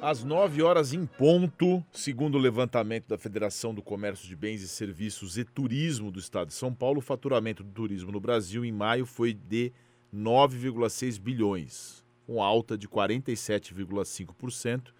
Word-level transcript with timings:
Às 0.00 0.22
9 0.22 0.62
horas 0.62 0.92
em 0.92 1.06
ponto, 1.06 1.82
segundo 1.90 2.36
o 2.36 2.40
levantamento 2.40 3.08
da 3.08 3.16
Federação 3.16 3.74
do 3.74 3.82
Comércio 3.82 4.28
de 4.28 4.36
Bens 4.36 4.62
e 4.62 4.68
Serviços 4.68 5.38
e 5.38 5.44
Turismo 5.44 6.10
do 6.10 6.20
Estado 6.20 6.48
de 6.48 6.54
São 6.54 6.72
Paulo, 6.72 6.98
o 6.98 7.02
faturamento 7.02 7.64
do 7.64 7.72
turismo 7.72 8.12
no 8.12 8.20
Brasil 8.20 8.64
em 8.64 8.70
maio 8.70 9.06
foi 9.06 9.32
de 9.32 9.72
9,6 10.14 11.18
bilhões, 11.18 12.04
com 12.26 12.42
alta 12.42 12.76
de 12.76 12.86
47,5% 12.86 14.92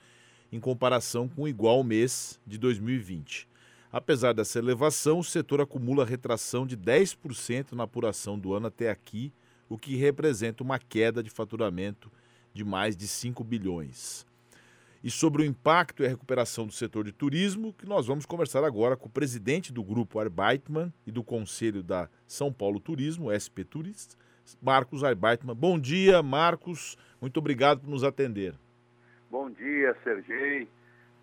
em 0.50 0.58
comparação 0.58 1.28
com 1.28 1.42
o 1.42 1.48
igual 1.48 1.84
mês 1.84 2.40
de 2.46 2.58
2020. 2.58 3.46
Apesar 3.92 4.32
dessa 4.32 4.58
elevação, 4.58 5.18
o 5.18 5.24
setor 5.24 5.60
acumula 5.60 6.04
retração 6.04 6.66
de 6.66 6.76
10% 6.76 7.72
na 7.72 7.84
apuração 7.84 8.38
do 8.38 8.54
ano 8.54 8.66
até 8.66 8.90
aqui, 8.90 9.32
o 9.68 9.76
que 9.76 9.94
representa 9.94 10.62
uma 10.62 10.78
queda 10.78 11.22
de 11.22 11.30
faturamento 11.30 12.10
de 12.52 12.64
mais 12.64 12.96
de 12.96 13.06
5 13.06 13.44
bilhões. 13.44 14.26
E 15.02 15.10
sobre 15.10 15.42
o 15.42 15.44
impacto 15.44 16.02
e 16.02 16.06
a 16.06 16.08
recuperação 16.08 16.66
do 16.66 16.72
setor 16.72 17.04
de 17.04 17.12
turismo, 17.12 17.72
que 17.72 17.86
nós 17.86 18.06
vamos 18.06 18.26
conversar 18.26 18.64
agora 18.64 18.96
com 18.96 19.06
o 19.06 19.12
presidente 19.12 19.72
do 19.72 19.82
grupo 19.82 20.18
Arbeitman 20.18 20.92
e 21.06 21.12
do 21.12 21.22
Conselho 21.22 21.82
da 21.82 22.08
São 22.26 22.52
Paulo 22.52 22.80
Turismo, 22.80 23.30
SP 23.30 23.62
Turistas, 23.64 24.16
Marcos 24.60 25.04
Arbeitman. 25.04 25.54
Bom 25.54 25.78
dia, 25.78 26.22
Marcos. 26.22 26.96
Muito 27.20 27.38
obrigado 27.38 27.80
por 27.80 27.90
nos 27.90 28.04
atender. 28.04 28.54
Bom 29.30 29.50
dia, 29.50 29.96
Sergei. 30.02 30.68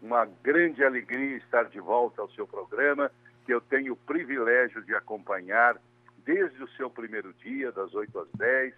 Uma 0.01 0.25
grande 0.43 0.83
alegria 0.83 1.37
estar 1.37 1.63
de 1.63 1.79
volta 1.79 2.21
ao 2.21 2.29
seu 2.31 2.45
programa, 2.45 3.09
que 3.45 3.53
eu 3.53 3.61
tenho 3.61 3.93
o 3.93 3.97
privilégio 3.97 4.83
de 4.83 4.93
acompanhar 4.93 5.79
desde 6.25 6.61
o 6.63 6.67
seu 6.71 6.89
primeiro 6.89 7.33
dia, 7.43 7.71
das 7.71 7.93
8 7.93 8.19
às 8.19 8.27
10, 8.37 8.73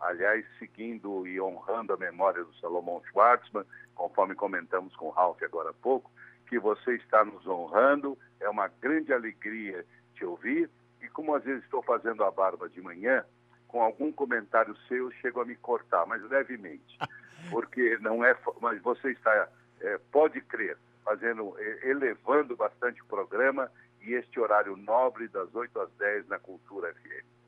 aliás, 0.00 0.44
seguindo 0.58 1.26
e 1.26 1.40
honrando 1.40 1.92
a 1.92 1.96
memória 1.96 2.44
do 2.44 2.54
Salomão 2.54 3.02
Schwartzman, 3.08 3.64
conforme 3.94 4.34
comentamos 4.34 4.94
com 4.96 5.06
o 5.06 5.10
Ralph 5.10 5.42
agora 5.42 5.70
há 5.70 5.74
pouco, 5.74 6.10
que 6.48 6.58
você 6.58 6.94
está 6.96 7.24
nos 7.24 7.46
honrando, 7.46 8.18
é 8.40 8.48
uma 8.48 8.68
grande 8.68 9.12
alegria 9.12 9.84
te 10.14 10.24
ouvir, 10.24 10.68
e 11.00 11.08
como 11.08 11.34
às 11.34 11.44
vezes 11.44 11.62
estou 11.64 11.82
fazendo 11.82 12.24
a 12.24 12.30
barba 12.30 12.68
de 12.68 12.80
manhã, 12.80 13.24
com 13.68 13.82
algum 13.82 14.10
comentário 14.10 14.76
seu, 14.88 15.06
eu 15.06 15.12
chego 15.12 15.40
a 15.40 15.44
me 15.44 15.54
cortar, 15.54 16.04
mas 16.06 16.22
levemente, 16.28 16.98
porque 17.50 17.98
não 18.00 18.24
é, 18.24 18.36
mas 18.60 18.80
você 18.82 19.12
está, 19.12 19.48
é, 19.80 19.98
pode 20.10 20.40
crer, 20.40 20.76
fazendo, 21.04 21.56
elevando 21.82 22.56
bastante 22.56 23.00
o 23.02 23.06
programa 23.06 23.70
e 24.02 24.14
este 24.14 24.40
horário 24.40 24.76
nobre 24.76 25.28
das 25.28 25.54
8 25.54 25.80
às 25.80 25.90
10 25.92 26.28
na 26.28 26.38
Cultura 26.38 26.92
FM. 26.94 27.39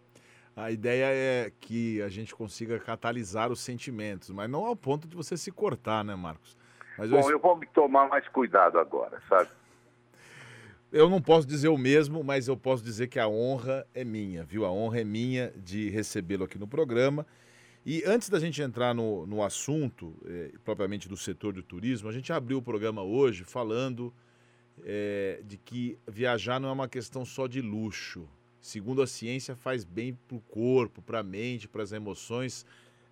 A 0.54 0.70
ideia 0.70 1.06
é 1.06 1.52
que 1.60 2.02
a 2.02 2.08
gente 2.08 2.34
consiga 2.34 2.78
catalisar 2.78 3.50
os 3.50 3.60
sentimentos, 3.60 4.30
mas 4.30 4.50
não 4.50 4.66
ao 4.66 4.76
ponto 4.76 5.08
de 5.08 5.16
você 5.16 5.36
se 5.36 5.50
cortar, 5.50 6.04
né, 6.04 6.14
Marcos? 6.14 6.56
Mas 6.98 7.08
Bom, 7.08 7.20
eu... 7.20 7.30
eu 7.30 7.38
vou 7.38 7.56
me 7.56 7.66
tomar 7.66 8.08
mais 8.08 8.28
cuidado 8.28 8.78
agora, 8.78 9.20
sabe? 9.28 9.48
Eu 10.92 11.08
não 11.08 11.22
posso 11.22 11.46
dizer 11.46 11.68
o 11.68 11.78
mesmo, 11.78 12.22
mas 12.22 12.48
eu 12.48 12.56
posso 12.56 12.84
dizer 12.84 13.08
que 13.08 13.18
a 13.18 13.26
honra 13.26 13.86
é 13.94 14.04
minha, 14.04 14.44
viu? 14.44 14.66
A 14.66 14.70
honra 14.70 15.00
é 15.00 15.04
minha 15.04 15.50
de 15.56 15.88
recebê-lo 15.88 16.44
aqui 16.44 16.58
no 16.58 16.68
programa. 16.68 17.26
E 17.84 18.04
antes 18.04 18.28
da 18.28 18.38
gente 18.38 18.60
entrar 18.60 18.94
no, 18.94 19.24
no 19.24 19.42
assunto, 19.42 20.14
eh, 20.26 20.52
propriamente 20.62 21.08
do 21.08 21.16
setor 21.16 21.54
do 21.54 21.62
turismo, 21.62 22.10
a 22.10 22.12
gente 22.12 22.30
abriu 22.30 22.58
o 22.58 22.62
programa 22.62 23.02
hoje 23.02 23.42
falando 23.42 24.12
eh, 24.84 25.40
de 25.44 25.56
que 25.56 25.98
viajar 26.06 26.60
não 26.60 26.68
é 26.68 26.72
uma 26.72 26.88
questão 26.88 27.24
só 27.24 27.46
de 27.46 27.62
luxo 27.62 28.28
segundo 28.62 29.02
a 29.02 29.06
ciência, 29.06 29.56
faz 29.56 29.84
bem 29.84 30.14
para 30.28 30.36
o 30.36 30.40
corpo, 30.40 31.02
para 31.02 31.18
a 31.18 31.22
mente, 31.22 31.68
para 31.68 31.82
as 31.82 31.92
emoções, 31.92 32.64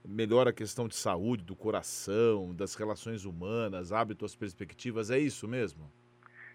melhora 0.04 0.50
a 0.50 0.52
questão 0.52 0.86
de 0.86 0.94
saúde, 0.94 1.44
do 1.44 1.56
coração, 1.56 2.54
das 2.54 2.74
relações 2.76 3.24
humanas, 3.24 3.92
hábitos, 3.92 4.36
perspectivas. 4.36 5.10
É 5.10 5.18
isso 5.18 5.48
mesmo? 5.48 5.90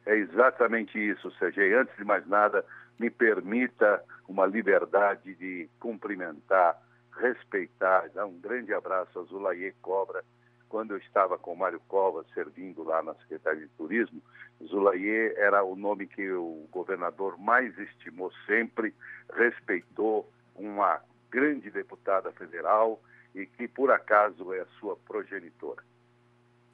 É 0.05 0.15
exatamente 0.15 0.97
isso, 0.97 1.29
Sergei. 1.37 1.73
Antes 1.73 1.95
de 1.97 2.05
mais 2.05 2.25
nada, 2.25 2.65
me 2.97 3.09
permita 3.09 4.01
uma 4.27 4.45
liberdade 4.45 5.35
de 5.35 5.69
cumprimentar, 5.79 6.81
respeitar, 7.19 8.09
dar 8.13 8.25
um 8.25 8.39
grande 8.39 8.73
abraço 8.73 9.19
a 9.19 9.23
Zulaie 9.23 9.73
Cobra, 9.81 10.23
quando 10.69 10.91
eu 10.91 10.97
estava 10.97 11.37
com 11.37 11.53
o 11.53 11.57
Mário 11.57 11.79
Covas 11.87 12.25
servindo 12.33 12.83
lá 12.83 13.01
na 13.01 13.13
Secretaria 13.15 13.65
de 13.65 13.73
Turismo, 13.73 14.21
Zulaie 14.63 15.33
era 15.35 15.63
o 15.63 15.75
nome 15.75 16.07
que 16.07 16.31
o 16.31 16.67
governador 16.71 17.37
mais 17.37 17.77
estimou 17.77 18.31
sempre, 18.45 18.93
respeitou, 19.33 20.29
uma 20.55 21.01
grande 21.29 21.69
deputada 21.69 22.31
federal 22.31 23.01
e 23.33 23.45
que 23.45 23.67
por 23.67 23.91
acaso 23.91 24.53
é 24.53 24.61
a 24.61 24.67
sua 24.79 24.95
progenitora. 24.95 25.83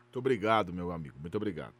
Muito 0.03 0.19
obrigado, 0.19 0.71
meu 0.71 0.91
amigo, 0.91 1.15
muito 1.19 1.35
obrigado. 1.35 1.73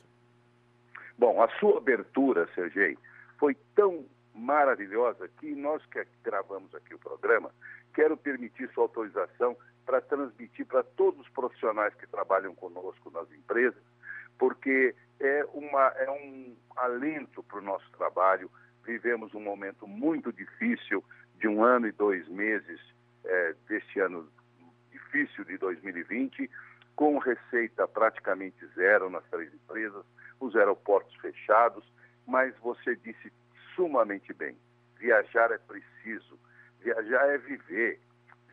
Bom, 1.17 1.41
a 1.43 1.47
sua 1.59 1.77
abertura, 1.77 2.49
Sergei, 2.55 2.97
foi 3.37 3.55
tão 3.75 4.05
maravilhosa 4.33 5.27
que 5.39 5.53
nós 5.53 5.85
que 5.87 6.03
gravamos 6.23 6.73
aqui 6.73 6.95
o 6.95 6.99
programa, 6.99 7.51
quero 7.93 8.17
permitir 8.17 8.71
sua 8.73 8.85
autorização 8.85 9.55
para 9.85 10.01
transmitir 10.01 10.65
para 10.65 10.83
todos 10.83 11.19
os 11.21 11.29
profissionais 11.29 11.93
que 11.95 12.07
trabalham 12.07 12.55
conosco 12.55 13.11
nas 13.11 13.31
empresas, 13.31 13.81
porque 14.37 14.95
é, 15.19 15.45
uma, 15.53 15.87
é 15.97 16.09
um 16.09 16.55
alento 16.75 17.43
para 17.43 17.59
o 17.59 17.61
nosso 17.61 17.89
trabalho. 17.91 18.49
Vivemos 18.83 19.33
um 19.33 19.39
momento 19.39 19.87
muito 19.87 20.31
difícil 20.33 21.03
de 21.35 21.47
um 21.47 21.63
ano 21.63 21.87
e 21.87 21.91
dois 21.91 22.27
meses 22.27 22.79
é, 23.23 23.55
deste 23.67 23.99
ano 23.99 24.27
difícil 24.91 25.43
de 25.45 25.57
2020, 25.57 26.49
com 26.95 27.17
receita 27.17 27.87
praticamente 27.87 28.65
zero 28.75 29.09
nas 29.09 29.23
três 29.25 29.53
empresas, 29.53 30.05
os 30.39 30.55
aeroportos 30.55 31.13
fechados, 31.15 31.83
mas 32.25 32.55
você 32.59 32.95
disse 32.95 33.31
sumamente 33.75 34.33
bem: 34.33 34.57
viajar 34.97 35.51
é 35.51 35.57
preciso, 35.57 36.39
viajar 36.79 37.27
é 37.29 37.37
viver, 37.37 37.99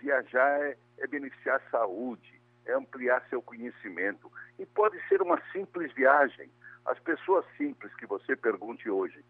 viajar 0.00 0.60
é 0.62 0.76
é 0.98 1.06
beneficiar 1.06 1.56
a 1.56 1.70
saúde, 1.70 2.40
é 2.66 2.72
ampliar 2.72 3.24
seu 3.28 3.40
conhecimento. 3.42 4.30
E 4.58 4.66
pode 4.66 5.00
ser 5.08 5.22
uma 5.22 5.40
simples 5.52 5.92
viagem. 5.94 6.50
As 6.84 6.98
pessoas 7.00 7.44
simples 7.56 7.94
que 7.94 8.06
você 8.06 8.34
pergunte 8.36 8.88
hoje, 8.88 9.24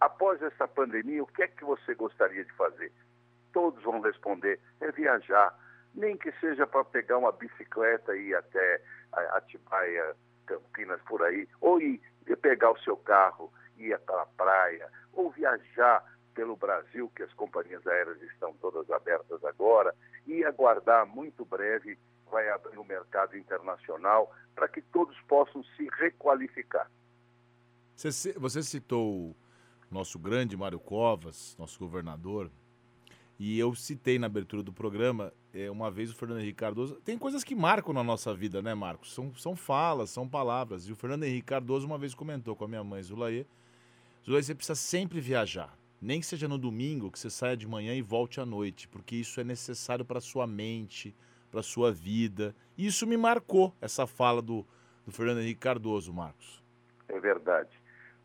após 0.00 0.40
essa 0.42 0.66
pandemia, 0.66 1.22
o 1.22 1.26
que 1.26 1.42
é 1.42 1.48
que 1.48 1.64
você 1.64 1.94
gostaria 1.94 2.44
de 2.44 2.52
fazer? 2.52 2.92
Todos 3.52 3.82
vão 3.82 4.00
responder: 4.00 4.60
é 4.80 4.90
viajar. 4.92 5.54
Nem 5.94 6.16
que 6.16 6.30
seja 6.40 6.66
para 6.66 6.84
pegar 6.84 7.16
uma 7.16 7.32
bicicleta 7.32 8.14
e 8.14 8.28
ir 8.28 8.34
até 8.34 8.82
Atibaia, 9.12 10.14
Campinas, 10.44 11.00
por 11.02 11.22
aí, 11.22 11.48
ou 11.60 11.80
ir 11.80 12.00
pegar 12.42 12.70
o 12.70 12.78
seu 12.80 12.96
carro 12.98 13.50
e 13.78 13.86
ir 13.86 13.98
para 14.00 14.22
a 14.22 14.26
praia, 14.26 14.90
ou 15.12 15.30
viajar 15.30 16.04
pelo 16.36 16.54
Brasil, 16.54 17.10
que 17.16 17.22
as 17.22 17.32
companhias 17.32 17.84
aéreas 17.86 18.20
estão 18.22 18.52
todas 18.60 18.88
abertas 18.90 19.42
agora, 19.42 19.92
e 20.26 20.44
aguardar 20.44 21.06
muito 21.06 21.44
breve 21.46 21.98
vai 22.30 22.48
abrir 22.50 22.76
o 22.76 22.82
um 22.82 22.84
mercado 22.84 23.36
internacional 23.36 24.30
para 24.54 24.68
que 24.68 24.82
todos 24.82 25.18
possam 25.22 25.64
se 25.76 25.88
requalificar. 25.98 26.90
Você, 27.94 28.62
citou 28.62 29.34
nosso 29.90 30.18
grande 30.18 30.56
Mário 30.56 30.78
Covas, 30.78 31.56
nosso 31.58 31.78
governador, 31.78 32.50
e 33.38 33.58
eu 33.58 33.74
citei 33.74 34.18
na 34.18 34.26
abertura 34.26 34.62
do 34.62 34.72
programa, 34.72 35.32
é, 35.54 35.70
uma 35.70 35.90
vez 35.90 36.10
o 36.10 36.14
Fernando 36.14 36.40
Henrique 36.40 36.58
Cardoso. 36.58 36.96
Tem 36.96 37.16
coisas 37.16 37.42
que 37.42 37.54
marcam 37.54 37.94
na 37.94 38.04
nossa 38.04 38.34
vida, 38.34 38.60
né, 38.60 38.74
Marcos? 38.74 39.14
São, 39.14 39.34
são 39.34 39.56
falas, 39.56 40.10
são 40.10 40.28
palavras. 40.28 40.86
E 40.86 40.92
o 40.92 40.96
Fernando 40.96 41.24
Henrique 41.24 41.46
Cardoso 41.46 41.86
uma 41.86 41.96
vez 41.96 42.14
comentou 42.14 42.54
com 42.54 42.64
a 42.64 42.68
minha 42.68 42.84
mãe, 42.84 43.02
Zulaê: 43.02 43.46
Zulaê, 44.24 44.42
você 44.42 44.54
precisa 44.54 44.74
sempre 44.74 45.20
viajar. 45.20 45.76
Nem 46.00 46.20
que 46.20 46.26
seja 46.26 46.46
no 46.46 46.58
domingo, 46.58 47.10
que 47.10 47.18
você 47.18 47.30
saia 47.30 47.56
de 47.56 47.66
manhã 47.66 47.94
e 47.94 48.02
volte 48.02 48.40
à 48.40 48.46
noite, 48.46 48.86
porque 48.88 49.16
isso 49.16 49.40
é 49.40 49.44
necessário 49.44 50.04
para 50.04 50.20
sua 50.20 50.46
mente, 50.46 51.14
para 51.50 51.62
sua 51.62 51.90
vida. 51.90 52.54
E 52.76 52.86
isso 52.86 53.06
me 53.06 53.16
marcou, 53.16 53.74
essa 53.80 54.06
fala 54.06 54.42
do, 54.42 54.66
do 55.06 55.12
Fernando 55.12 55.40
Henrique 55.40 55.60
Cardoso, 55.60 56.12
Marcos. 56.12 56.62
É 57.08 57.18
verdade, 57.18 57.70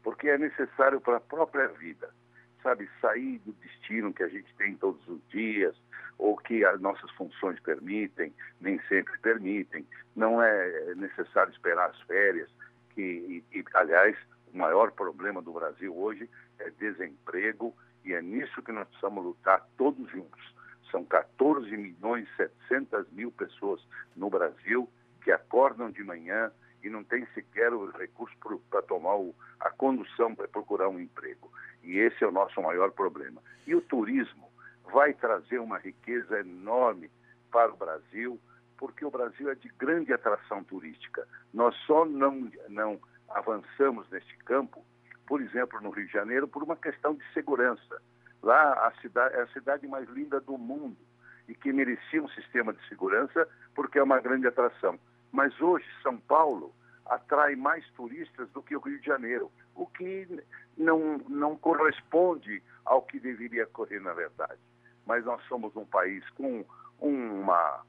porque 0.03 0.27
é 0.27 0.37
necessário 0.37 0.99
para 0.99 1.17
a 1.17 1.21
própria 1.21 1.67
vida, 1.67 2.13
sabe? 2.61 2.89
Sair 2.99 3.39
do 3.39 3.53
destino 3.53 4.13
que 4.13 4.23
a 4.23 4.27
gente 4.27 4.53
tem 4.55 4.75
todos 4.75 5.07
os 5.07 5.21
dias, 5.29 5.75
ou 6.17 6.37
que 6.37 6.63
as 6.63 6.79
nossas 6.79 7.09
funções 7.11 7.59
permitem, 7.61 8.33
nem 8.59 8.79
sempre 8.87 9.17
permitem. 9.19 9.87
Não 10.15 10.41
é 10.41 10.93
necessário 10.95 11.51
esperar 11.51 11.89
as 11.89 11.99
férias, 12.01 12.49
que, 12.91 13.01
e, 13.01 13.59
e 13.59 13.65
aliás, 13.73 14.15
o 14.53 14.57
maior 14.57 14.91
problema 14.91 15.41
do 15.41 15.53
Brasil 15.53 15.97
hoje 15.97 16.29
é 16.61 16.69
desemprego 16.71 17.75
e 18.03 18.13
é 18.13 18.21
nisso 18.21 18.61
que 18.61 18.71
nós 18.71 18.87
precisamos 18.87 19.23
lutar 19.23 19.67
todos 19.77 20.09
juntos. 20.09 20.55
São 20.89 21.05
14 21.05 21.69
milhões 21.77 22.27
e 22.33 22.35
700 22.35 23.09
mil 23.11 23.31
pessoas 23.31 23.81
no 24.15 24.29
Brasil 24.29 24.89
que 25.23 25.31
acordam 25.31 25.91
de 25.91 26.03
manhã 26.03 26.51
e 26.83 26.89
não 26.89 27.03
tem 27.03 27.25
sequer 27.33 27.71
o 27.73 27.89
recurso 27.91 28.35
para 28.69 28.81
tomar 28.81 29.15
o, 29.15 29.35
a 29.59 29.69
condução 29.69 30.35
para 30.35 30.47
procurar 30.47 30.89
um 30.89 30.99
emprego. 30.99 31.51
E 31.83 31.97
esse 31.97 32.23
é 32.23 32.27
o 32.27 32.31
nosso 32.31 32.61
maior 32.61 32.91
problema. 32.91 33.41
E 33.65 33.75
o 33.75 33.81
turismo 33.81 34.49
vai 34.91 35.13
trazer 35.13 35.59
uma 35.59 35.77
riqueza 35.77 36.39
enorme 36.39 37.09
para 37.51 37.71
o 37.71 37.77
Brasil, 37.77 38.39
porque 38.77 39.05
o 39.05 39.11
Brasil 39.11 39.49
é 39.49 39.55
de 39.55 39.69
grande 39.77 40.11
atração 40.11 40.63
turística. 40.63 41.27
Nós 41.53 41.75
só 41.85 42.05
não, 42.05 42.51
não 42.67 42.99
avançamos 43.29 44.09
neste 44.09 44.35
campo, 44.37 44.83
por 45.31 45.41
exemplo, 45.41 45.79
no 45.79 45.91
Rio 45.91 46.07
de 46.07 46.11
Janeiro, 46.11 46.45
por 46.45 46.61
uma 46.61 46.75
questão 46.75 47.15
de 47.15 47.23
segurança. 47.33 48.01
Lá 48.43 48.85
a 48.85 48.91
cidade, 48.99 49.33
é 49.33 49.43
a 49.43 49.47
cidade 49.47 49.87
mais 49.87 50.09
linda 50.09 50.41
do 50.41 50.57
mundo 50.57 50.97
e 51.47 51.55
que 51.55 51.71
merecia 51.71 52.21
um 52.21 52.27
sistema 52.27 52.73
de 52.73 52.85
segurança 52.89 53.47
porque 53.73 53.97
é 53.97 54.03
uma 54.03 54.19
grande 54.19 54.45
atração. 54.45 54.99
Mas 55.31 55.57
hoje 55.61 55.85
São 56.03 56.17
Paulo 56.17 56.75
atrai 57.05 57.55
mais 57.55 57.89
turistas 57.91 58.49
do 58.49 58.61
que 58.61 58.75
o 58.75 58.81
Rio 58.81 58.99
de 58.99 59.05
Janeiro, 59.05 59.49
o 59.73 59.87
que 59.87 60.27
não, 60.77 61.19
não 61.29 61.55
corresponde 61.55 62.61
ao 62.83 63.01
que 63.01 63.17
deveria 63.17 63.63
ocorrer 63.63 64.01
na 64.01 64.11
verdade. 64.11 64.59
Mas 65.05 65.23
nós 65.23 65.41
somos 65.43 65.73
um 65.77 65.85
país 65.85 66.29
com 66.31 66.65
uma, 66.99 67.85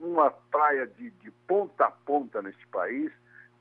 uma 0.00 0.32
praia 0.32 0.84
de, 0.84 1.10
de 1.10 1.30
ponta 1.46 1.84
a 1.84 1.92
ponta 1.92 2.42
neste 2.42 2.66
país, 2.66 3.12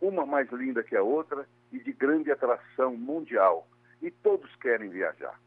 uma 0.01 0.25
mais 0.25 0.51
linda 0.51 0.81
que 0.81 0.95
a 0.95 1.03
outra 1.03 1.47
e 1.73 1.79
de 1.79 1.91
grande 1.91 2.31
atração 2.31 2.95
mundial. 2.95 3.67
E 4.01 4.11
todos 4.11 4.55
querem 4.57 4.89
viajar. 4.89 5.37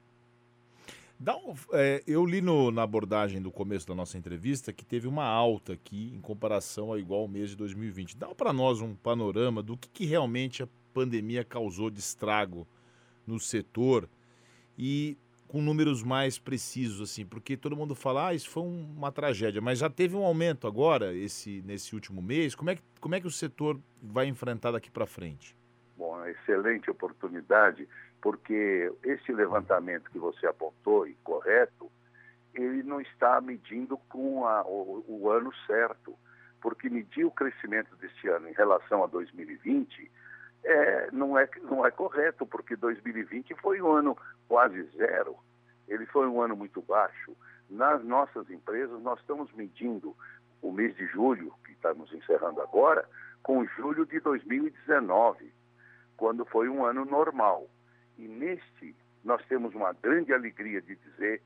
Um, 1.18 1.54
é, 1.72 2.02
eu 2.06 2.26
li 2.26 2.42
no, 2.42 2.70
na 2.70 2.82
abordagem 2.82 3.40
do 3.40 3.50
começo 3.50 3.86
da 3.86 3.94
nossa 3.94 4.18
entrevista 4.18 4.72
que 4.72 4.84
teve 4.84 5.08
uma 5.08 5.24
alta 5.24 5.72
aqui 5.72 6.12
em 6.14 6.20
comparação 6.20 6.88
ao 6.88 6.98
igual 6.98 7.26
mês 7.26 7.50
de 7.50 7.56
2020. 7.56 8.16
Dá 8.18 8.34
para 8.34 8.52
nós 8.52 8.80
um 8.82 8.94
panorama 8.94 9.62
do 9.62 9.76
que, 9.78 9.88
que, 9.88 10.04
realmente 10.04 10.62
a 10.62 10.68
pandemia 10.92 11.42
causou 11.42 11.88
de 11.88 12.00
estrago 12.00 12.66
no 13.26 13.40
setor 13.40 14.08
e 14.76 15.16
com 15.48 15.62
números 15.62 16.02
mais 16.02 16.38
precisos, 16.38 17.00
assim, 17.00 17.24
porque 17.24 17.56
todo 17.56 17.76
mundo 17.76 17.94
fala, 17.94 18.28
ah, 18.28 18.34
isso 18.34 18.50
foi 18.50 18.64
uma 18.64 19.12
tragédia, 19.12 19.60
mas 19.60 19.78
já 19.78 19.88
teve 19.88 20.16
um 20.16 20.24
aumento 20.24 20.66
agora, 20.66 21.14
esse, 21.14 21.62
nesse 21.64 21.94
último 21.94 22.20
mês. 22.20 22.54
Como 22.54 22.68
é 22.68 22.76
que, 22.76 22.82
como 23.00 23.14
é 23.14 23.20
que 23.20 23.26
o 23.26 23.30
setor 23.30 23.80
vai 24.02 24.26
enfrentar 24.26 24.72
daqui 24.72 24.90
para 24.90 25.06
frente? 25.06 25.56
Bom, 25.96 26.24
excelente 26.26 26.90
oportunidade 26.90 27.88
porque 28.20 28.92
esse 29.04 29.32
levantamento 29.32 30.10
que 30.10 30.18
você 30.18 30.46
apontou, 30.46 31.06
e 31.06 31.14
correto, 31.22 31.90
ele 32.54 32.82
não 32.82 33.00
está 33.00 33.40
medindo 33.40 33.96
com 34.08 34.46
a, 34.46 34.62
o, 34.66 35.04
o, 35.06 35.30
ano 35.30 35.52
certo, 35.66 36.16
porque 36.60 36.88
medir 36.88 37.24
o 37.24 37.30
crescimento 37.30 37.94
deste 37.96 38.28
ano 38.28 38.48
em 38.48 38.52
relação 38.52 39.04
a 39.04 39.06
2020 39.06 40.10
é, 40.64 41.10
não, 41.12 41.38
é, 41.38 41.48
não 41.62 41.86
é 41.86 41.90
correto, 41.90 42.44
porque 42.46 42.74
2020 42.74 43.54
foi 43.60 43.80
um 43.80 43.92
ano 43.92 44.18
quase 44.48 44.82
zero, 44.96 45.36
ele 45.86 46.06
foi 46.06 46.26
um 46.26 46.40
ano 46.40 46.56
muito 46.56 46.82
baixo. 46.82 47.36
Nas 47.70 48.02
nossas 48.04 48.50
empresas, 48.50 49.00
nós 49.02 49.20
estamos 49.20 49.52
medindo 49.52 50.16
o 50.62 50.72
mês 50.72 50.96
de 50.96 51.06
julho, 51.06 51.52
que 51.64 51.72
estamos 51.72 52.12
encerrando 52.12 52.60
agora, 52.60 53.08
com 53.42 53.64
julho 53.66 54.04
de 54.04 54.18
2019, 54.18 55.52
quando 56.16 56.44
foi 56.44 56.68
um 56.68 56.84
ano 56.84 57.04
normal. 57.04 57.68
E 58.18 58.26
neste, 58.26 58.94
nós 59.24 59.44
temos 59.46 59.74
uma 59.74 59.92
grande 59.92 60.32
alegria 60.32 60.80
de 60.80 60.96
dizer 60.96 61.42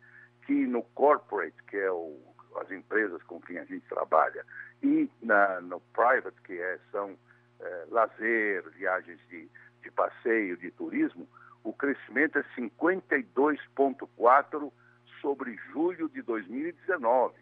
que 0.46 0.66
no 0.66 0.82
corporate, 0.82 1.56
que 1.68 1.76
é 1.76 1.90
o, 1.90 2.18
as 2.56 2.70
empresas 2.70 3.22
com 3.24 3.40
quem 3.40 3.58
a 3.58 3.64
gente 3.64 3.86
trabalha, 3.88 4.44
e 4.82 5.10
na, 5.22 5.60
no 5.60 5.80
private, 5.92 6.40
que 6.42 6.60
é, 6.60 6.78
são 6.90 7.16
é, 7.60 7.84
lazer, 7.88 8.68
viagens 8.70 9.20
de, 9.28 9.48
de 9.82 9.90
passeio, 9.90 10.56
de 10.56 10.70
turismo, 10.70 11.28
o 11.62 11.72
crescimento 11.72 12.38
é 12.38 12.44
52,4% 12.56 14.72
sobre 15.20 15.58
julho 15.72 16.08
de 16.08 16.22
2019. 16.22 17.34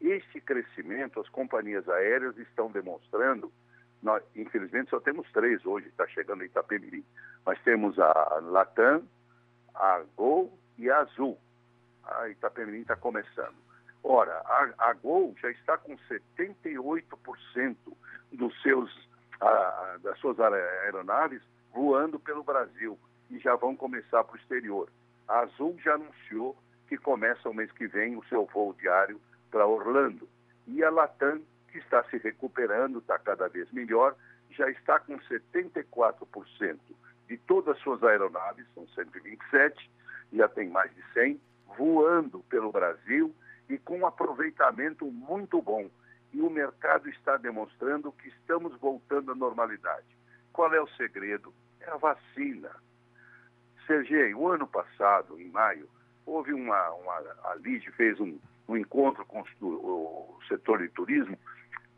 Este 0.00 0.40
crescimento, 0.40 1.20
as 1.20 1.28
companhias 1.28 1.86
aéreas 1.88 2.36
estão 2.38 2.68
demonstrando 2.70 3.52
nós, 4.04 4.22
infelizmente, 4.36 4.90
só 4.90 5.00
temos 5.00 5.26
três 5.32 5.64
hoje, 5.64 5.88
está 5.88 6.06
chegando 6.08 6.42
em 6.42 6.46
Itapemirim. 6.46 7.02
Mas 7.44 7.58
temos 7.62 7.98
a 7.98 8.38
Latam, 8.42 9.02
a 9.74 10.02
Gol 10.14 10.56
e 10.78 10.90
a 10.90 10.98
Azul. 10.98 11.38
A 12.04 12.28
Itapemirim 12.28 12.82
está 12.82 12.96
começando. 12.96 13.56
Ora, 14.02 14.42
a, 14.44 14.90
a 14.90 14.92
Gol 14.92 15.34
já 15.40 15.50
está 15.50 15.78
com 15.78 15.96
78% 15.96 17.76
dos 18.32 18.62
seus, 18.62 19.08
a, 19.40 19.96
das 20.02 20.18
suas 20.18 20.38
aeronaves 20.38 21.40
voando 21.72 22.20
pelo 22.20 22.44
Brasil 22.44 22.98
e 23.30 23.38
já 23.38 23.56
vão 23.56 23.74
começar 23.74 24.22
para 24.22 24.34
o 24.34 24.38
exterior. 24.38 24.90
A 25.26 25.40
Azul 25.40 25.78
já 25.82 25.94
anunciou 25.94 26.54
que 26.88 26.98
começa 26.98 27.48
o 27.48 27.54
mês 27.54 27.72
que 27.72 27.86
vem 27.86 28.16
o 28.16 28.24
seu 28.24 28.44
voo 28.44 28.74
diário 28.74 29.18
para 29.50 29.66
Orlando. 29.66 30.28
E 30.66 30.84
a 30.84 30.90
Latam 30.90 31.40
está 31.78 32.04
se 32.04 32.18
recuperando, 32.18 32.98
está 32.98 33.18
cada 33.18 33.48
vez 33.48 33.70
melhor, 33.72 34.14
já 34.50 34.70
está 34.70 35.00
com 35.00 35.18
74% 35.18 36.78
de 37.28 37.36
todas 37.38 37.76
as 37.76 37.82
suas 37.82 38.02
aeronaves, 38.02 38.66
são 38.74 38.86
127, 38.88 39.90
já 40.32 40.48
tem 40.48 40.68
mais 40.68 40.94
de 40.94 41.02
100, 41.12 41.40
voando 41.76 42.40
pelo 42.48 42.70
Brasil 42.70 43.34
e 43.68 43.78
com 43.78 44.00
um 44.00 44.06
aproveitamento 44.06 45.06
muito 45.06 45.60
bom. 45.60 45.88
E 46.32 46.40
o 46.40 46.50
mercado 46.50 47.08
está 47.08 47.36
demonstrando 47.36 48.12
que 48.12 48.28
estamos 48.28 48.78
voltando 48.78 49.32
à 49.32 49.34
normalidade. 49.34 50.06
Qual 50.52 50.72
é 50.74 50.80
o 50.80 50.88
segredo? 50.88 51.52
É 51.80 51.90
a 51.90 51.96
vacina. 51.96 52.70
Sergei, 53.86 54.34
o 54.34 54.48
ano 54.48 54.66
passado, 54.66 55.40
em 55.40 55.48
maio, 55.48 55.88
houve 56.26 56.52
uma. 56.52 56.90
uma 56.90 57.14
a 57.44 57.54
LID 57.56 57.90
fez 57.92 58.18
um, 58.18 58.38
um 58.68 58.76
encontro 58.76 59.24
com 59.26 59.44
o, 59.60 59.66
o 59.66 60.38
setor 60.48 60.78
de 60.78 60.88
turismo 60.88 61.38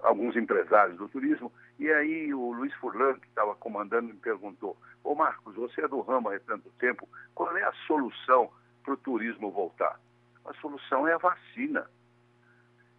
alguns 0.00 0.37
empresários 0.37 0.96
do 0.98 1.08
turismo, 1.08 1.52
e 1.78 1.90
aí 1.90 2.32
o 2.32 2.52
Luiz 2.52 2.72
Furlan, 2.75 3.14
que 3.14 3.26
estava 3.26 3.54
comandando, 3.54 4.08
me 4.08 4.20
perguntou: 4.20 4.76
Ô 5.02 5.14
Marcos, 5.14 5.54
você 5.54 5.82
é 5.82 5.88
do 5.88 6.00
ramo 6.00 6.31
há 6.31 6.38
tanto 6.40 6.70
tempo, 6.78 7.08
qual 7.34 7.56
é 7.56 7.64
a 7.64 7.72
solução 7.87 8.50
para 8.82 8.94
o 8.94 8.96
turismo 8.96 9.50
voltar? 9.50 9.98
A 10.44 10.54
solução 10.54 11.06
é 11.06 11.14
a 11.14 11.19
vacina. 11.19 11.88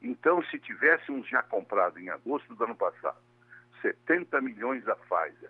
Então, 0.02 0.44
se 0.44 0.60
tivéssemos 0.60 1.28
já 1.28 1.42
comprado 1.42 2.00
em 2.00 2.10
agosto 2.10 2.54
do 2.54 2.64
ano 2.64 2.76
passado 2.76 3.18
70 3.82 4.42
milhões 4.42 4.84
da 4.84 4.96
Pfizer, 4.96 5.50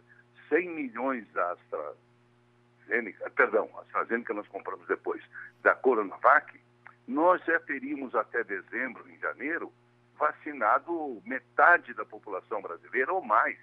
100 0.49 0.69
milhões 0.69 1.27
da 1.33 1.51
AstraZeneca, 1.51 3.29
perdão, 3.31 3.69
a 3.77 3.81
AstraZeneca 3.81 4.33
nós 4.33 4.47
compramos 4.47 4.87
depois, 4.87 5.21
da 5.61 5.75
Coronavac, 5.75 6.59
nós 7.07 7.43
já 7.45 7.59
teríamos 7.61 8.13
até 8.15 8.43
dezembro, 8.43 9.09
em 9.09 9.17
janeiro, 9.19 9.71
vacinado 10.17 11.21
metade 11.25 11.93
da 11.93 12.05
população 12.05 12.61
brasileira 12.61 13.13
ou 13.13 13.21
mais, 13.21 13.57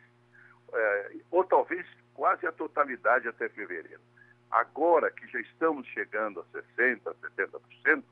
é, 0.72 1.16
ou 1.30 1.44
talvez 1.44 1.86
quase 2.14 2.46
a 2.46 2.52
totalidade 2.52 3.28
até 3.28 3.48
fevereiro. 3.48 4.00
Agora 4.50 5.10
que 5.10 5.26
já 5.28 5.40
estamos 5.40 5.86
chegando 5.88 6.40
a 6.40 6.58
60%, 6.58 7.00
70%, 7.36 8.04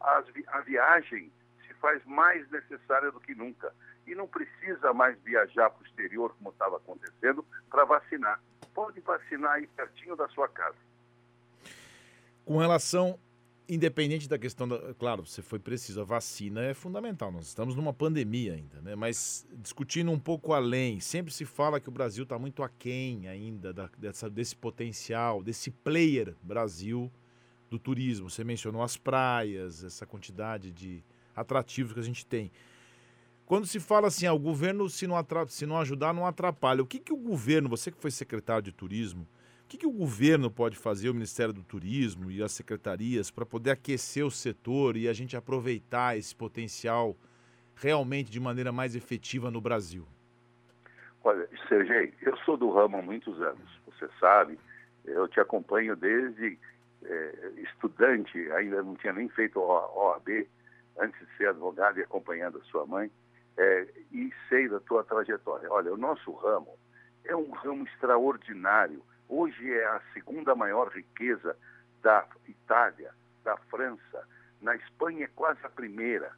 as, 0.00 0.24
a 0.48 0.60
viagem 0.60 1.30
se 1.66 1.74
faz 1.74 2.04
mais 2.04 2.48
necessária 2.50 3.10
do 3.10 3.20
que 3.20 3.34
nunca. 3.34 3.72
E 4.06 4.14
não 4.14 4.26
precisa 4.26 4.92
mais 4.92 5.18
viajar 5.22 5.70
para 5.70 5.82
o 5.82 5.86
exterior, 5.86 6.34
como 6.36 6.50
estava 6.50 6.76
acontecendo, 6.76 7.44
para 7.70 7.84
vacinar. 7.84 8.40
Pode 8.74 9.00
vacinar 9.00 9.52
aí 9.52 9.66
pertinho 9.66 10.14
da 10.14 10.28
sua 10.28 10.48
casa. 10.48 10.76
Com 12.44 12.58
relação 12.58 13.18
independente 13.68 14.28
da 14.28 14.38
questão 14.38 14.68
da. 14.68 14.94
Claro, 14.94 15.26
você 15.26 15.42
foi 15.42 15.58
preciso, 15.58 16.00
a 16.00 16.04
vacina 16.04 16.62
é 16.62 16.74
fundamental. 16.74 17.32
Nós 17.32 17.46
estamos 17.46 17.74
numa 17.74 17.92
pandemia 17.92 18.54
ainda, 18.54 18.80
né? 18.80 18.94
Mas 18.94 19.46
discutindo 19.56 20.10
um 20.10 20.18
pouco 20.18 20.52
além, 20.52 21.00
sempre 21.00 21.32
se 21.32 21.44
fala 21.44 21.80
que 21.80 21.88
o 21.88 21.92
Brasil 21.92 22.24
está 22.24 22.38
muito 22.38 22.62
aquém 22.62 23.26
ainda 23.26 23.72
da, 23.72 23.88
dessa, 23.98 24.28
desse 24.28 24.54
potencial, 24.54 25.42
desse 25.42 25.70
player 25.70 26.34
Brasil 26.42 27.10
do 27.70 27.78
turismo. 27.78 28.28
Você 28.28 28.44
mencionou 28.44 28.82
as 28.82 28.96
praias, 28.96 29.82
essa 29.82 30.06
quantidade 30.06 30.70
de 30.70 31.02
atrativos 31.34 31.92
que 31.92 32.00
a 32.00 32.04
gente 32.04 32.24
tem. 32.24 32.50
Quando 33.46 33.66
se 33.66 33.78
fala 33.78 34.08
assim, 34.08 34.26
ah, 34.26 34.32
o 34.32 34.38
governo, 34.38 34.88
se 34.88 35.06
não, 35.06 35.16
se 35.48 35.66
não 35.66 35.78
ajudar, 35.78 36.14
não 36.14 36.26
atrapalha. 36.26 36.82
O 36.82 36.86
que, 36.86 36.98
que 36.98 37.12
o 37.12 37.16
governo, 37.16 37.68
você 37.68 37.90
que 37.90 38.00
foi 38.00 38.10
secretário 38.10 38.62
de 38.62 38.72
turismo, 38.72 39.26
o 39.64 39.66
que, 39.66 39.78
que 39.78 39.86
o 39.86 39.90
governo 39.90 40.50
pode 40.50 40.76
fazer, 40.76 41.08
o 41.08 41.14
Ministério 41.14 41.52
do 41.52 41.62
Turismo 41.62 42.30
e 42.30 42.42
as 42.42 42.52
secretarias, 42.52 43.30
para 43.30 43.46
poder 43.46 43.70
aquecer 43.70 44.24
o 44.24 44.30
setor 44.30 44.96
e 44.96 45.08
a 45.08 45.12
gente 45.12 45.36
aproveitar 45.36 46.16
esse 46.16 46.36
potencial 46.36 47.16
realmente 47.74 48.30
de 48.30 48.38
maneira 48.38 48.70
mais 48.70 48.94
efetiva 48.94 49.50
no 49.50 49.60
Brasil? 49.60 50.06
Olha, 51.24 51.48
Sergei, 51.66 52.12
eu 52.20 52.36
sou 52.38 52.56
do 52.56 52.70
ramo 52.70 52.98
há 52.98 53.02
muitos 53.02 53.40
anos, 53.40 53.80
você 53.86 54.06
sabe, 54.20 54.58
eu 55.06 55.26
te 55.26 55.40
acompanho 55.40 55.96
desde 55.96 56.58
é, 57.02 57.52
estudante, 57.56 58.38
ainda 58.52 58.82
não 58.82 58.94
tinha 58.96 59.14
nem 59.14 59.28
feito 59.30 59.58
OAB, 59.58 60.46
antes 60.98 61.18
de 61.18 61.36
ser 61.36 61.48
advogado 61.48 61.98
e 61.98 62.02
acompanhando 62.02 62.58
a 62.58 62.64
sua 62.64 62.86
mãe, 62.86 63.10
é, 63.56 63.86
e 64.12 64.30
sei 64.48 64.68
da 64.68 64.78
tua 64.80 65.02
trajetória. 65.02 65.72
Olha, 65.72 65.92
o 65.92 65.96
nosso 65.96 66.30
ramo 66.32 66.76
é 67.24 67.34
um 67.34 67.50
ramo 67.52 67.84
extraordinário 67.84 69.02
Hoje 69.28 69.72
é 69.72 69.84
a 69.86 70.00
segunda 70.12 70.54
maior 70.54 70.88
riqueza 70.88 71.56
da 72.02 72.26
Itália, 72.46 73.12
da 73.42 73.56
França. 73.56 74.28
Na 74.60 74.76
Espanha 74.76 75.24
é 75.24 75.30
quase 75.34 75.60
a 75.64 75.70
primeira. 75.70 76.32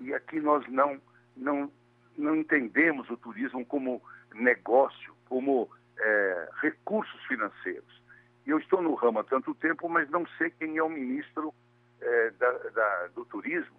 E 0.00 0.12
aqui 0.14 0.40
nós 0.40 0.66
não, 0.68 1.00
não, 1.36 1.70
não 2.16 2.36
entendemos 2.36 3.08
o 3.10 3.16
turismo 3.16 3.64
como 3.64 4.02
negócio, 4.34 5.14
como 5.28 5.70
é, 5.98 6.48
recursos 6.60 7.22
financeiros. 7.26 8.00
Eu 8.46 8.58
estou 8.58 8.82
no 8.82 8.94
ramo 8.94 9.20
há 9.20 9.24
tanto 9.24 9.54
tempo, 9.54 9.88
mas 9.88 10.08
não 10.10 10.26
sei 10.38 10.50
quem 10.50 10.76
é 10.76 10.82
o 10.82 10.88
ministro 10.88 11.54
é, 12.00 12.30
da, 12.30 12.50
da, 12.50 13.06
do 13.08 13.24
turismo. 13.26 13.76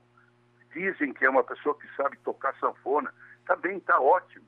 Dizem 0.73 1.13
que 1.13 1.25
é 1.25 1.29
uma 1.29 1.43
pessoa 1.43 1.77
que 1.77 1.87
sabe 1.95 2.17
tocar 2.19 2.55
sanfona. 2.59 3.13
Está 3.41 3.55
bem, 3.55 3.77
está 3.77 3.99
ótimo. 3.99 4.45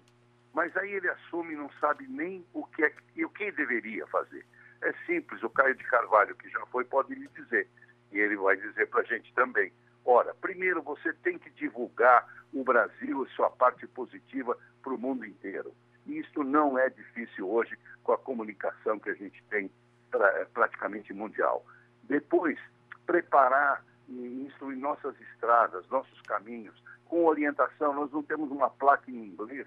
Mas 0.54 0.76
aí 0.78 0.92
ele 0.92 1.10
assume 1.10 1.54
e 1.54 1.58
não 1.58 1.70
sabe 1.80 2.08
nem 2.08 2.46
o 2.54 2.64
que, 2.66 2.84
é, 2.84 2.94
o 3.26 3.30
que 3.30 3.52
deveria 3.52 4.06
fazer. 4.08 4.46
É 4.84 4.94
simples, 5.06 5.42
o 5.42 5.50
Caio 5.50 5.76
de 5.76 5.84
Carvalho, 5.86 6.36
que 6.36 6.50
já 6.50 6.64
foi, 6.68 6.84
pode 6.84 7.16
lhe 7.16 7.28
dizer. 7.30 7.68
E 8.12 8.20
ele 8.20 8.38
vai 8.38 8.56
dizer 8.56 8.88
para 8.90 9.02
a 9.02 9.06
gente 9.06 9.34
também. 9.34 9.74
Ora, 10.06 10.36
primeiro 10.36 10.82
você 10.84 11.12
tem 11.14 11.40
que 11.40 11.50
divulgar 11.52 12.28
o 12.54 12.64
Brasil 12.64 13.26
e 13.26 13.30
sua 13.30 13.50
parte 13.50 13.88
positiva 13.88 14.58
para 14.84 14.94
o 14.94 14.98
mundo 14.98 15.26
inteiro. 15.26 15.74
E 16.06 16.20
isso 16.20 16.44
não 16.44 16.78
é 16.78 16.90
difícil 16.90 17.50
hoje 17.50 17.78
com 18.04 18.12
a 18.12 18.18
comunicação 18.18 19.00
que 19.00 19.10
a 19.10 19.16
gente 19.16 19.42
tem 19.50 19.72
pra, 20.12 20.46
praticamente 20.54 21.14
mundial. 21.14 21.66
Depois, 22.04 22.60
preparar 23.06 23.84
e 24.10 24.46
instruir 24.46 24.78
nossas 24.78 25.20
estradas, 25.22 25.88
nossos 25.88 26.22
caminhos, 26.22 26.76
com 27.06 27.26
orientação. 27.26 27.94
Nós 27.94 28.12
não 28.12 28.22
temos 28.22 28.52
uma 28.52 28.70
placa 28.70 29.10
em 29.10 29.30
inglês 29.30 29.66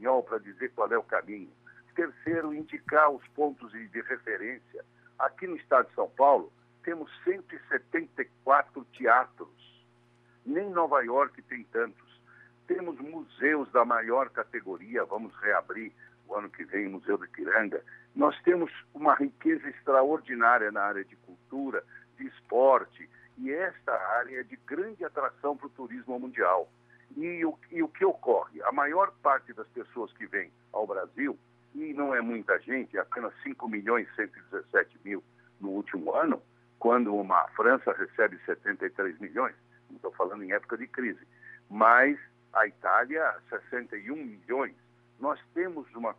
espanhol 0.00 0.22
para 0.22 0.38
dizer 0.38 0.72
qual 0.74 0.90
é 0.90 0.98
o 0.98 1.02
caminho. 1.02 1.50
Terceiro, 1.94 2.54
indicar 2.54 3.10
os 3.10 3.26
pontos 3.28 3.70
de, 3.72 3.86
de 3.88 4.00
referência. 4.02 4.84
Aqui 5.18 5.46
no 5.46 5.56
estado 5.56 5.88
de 5.88 5.94
São 5.94 6.08
Paulo, 6.08 6.50
temos 6.82 7.10
174 7.24 8.84
teatros. 8.96 9.48
Nem 10.46 10.70
Nova 10.70 11.02
York 11.02 11.42
tem 11.42 11.64
tantos. 11.64 12.08
Temos 12.66 12.98
museus 12.98 13.70
da 13.72 13.84
maior 13.84 14.30
categoria, 14.30 15.04
vamos 15.04 15.34
reabrir 15.36 15.92
o 16.26 16.34
ano 16.34 16.48
que 16.48 16.64
vem 16.64 16.86
o 16.86 16.92
Museu 16.92 17.18
do 17.18 17.24
Ipiranga. 17.24 17.84
Nós 18.14 18.40
temos 18.42 18.72
uma 18.94 19.14
riqueza 19.14 19.68
extraordinária 19.68 20.70
na 20.70 20.82
área 20.82 21.04
de 21.04 21.16
cultura, 21.16 21.84
de 22.16 22.26
esporte, 22.26 23.10
e 23.36 23.50
esta 23.52 23.92
área 23.92 24.40
é 24.40 24.42
de 24.44 24.56
grande 24.66 25.04
atração 25.04 25.56
para 25.56 25.66
o 25.66 25.70
turismo 25.70 26.18
mundial. 26.18 26.70
E 27.16 27.44
o, 27.44 27.58
e 27.70 27.82
o 27.82 27.88
que 27.88 28.04
ocorre? 28.04 28.62
A 28.62 28.72
maior 28.72 29.12
parte 29.22 29.52
das 29.52 29.66
pessoas 29.68 30.12
que 30.12 30.26
vêm 30.26 30.50
ao 30.72 30.86
Brasil, 30.86 31.38
e 31.74 31.92
não 31.92 32.14
é 32.14 32.20
muita 32.20 32.58
gente, 32.60 32.96
é 32.96 33.00
apenas 33.00 33.32
5 33.42 33.68
milhões 33.68 34.08
e 34.12 34.14
117 34.16 34.98
mil 35.04 35.22
no 35.60 35.70
último 35.70 36.14
ano, 36.14 36.42
quando 36.78 37.14
uma 37.14 37.46
França 37.48 37.92
recebe 37.92 38.38
73 38.46 39.18
milhões, 39.18 39.54
não 39.88 39.96
estou 39.96 40.12
falando 40.12 40.42
em 40.42 40.52
época 40.52 40.78
de 40.78 40.86
crise, 40.86 41.20
mas 41.68 42.18
a 42.52 42.66
Itália 42.66 43.34
61 43.48 44.16
milhões. 44.16 44.74
Nós 45.18 45.38
temos 45.54 45.86
uma, 45.94 46.16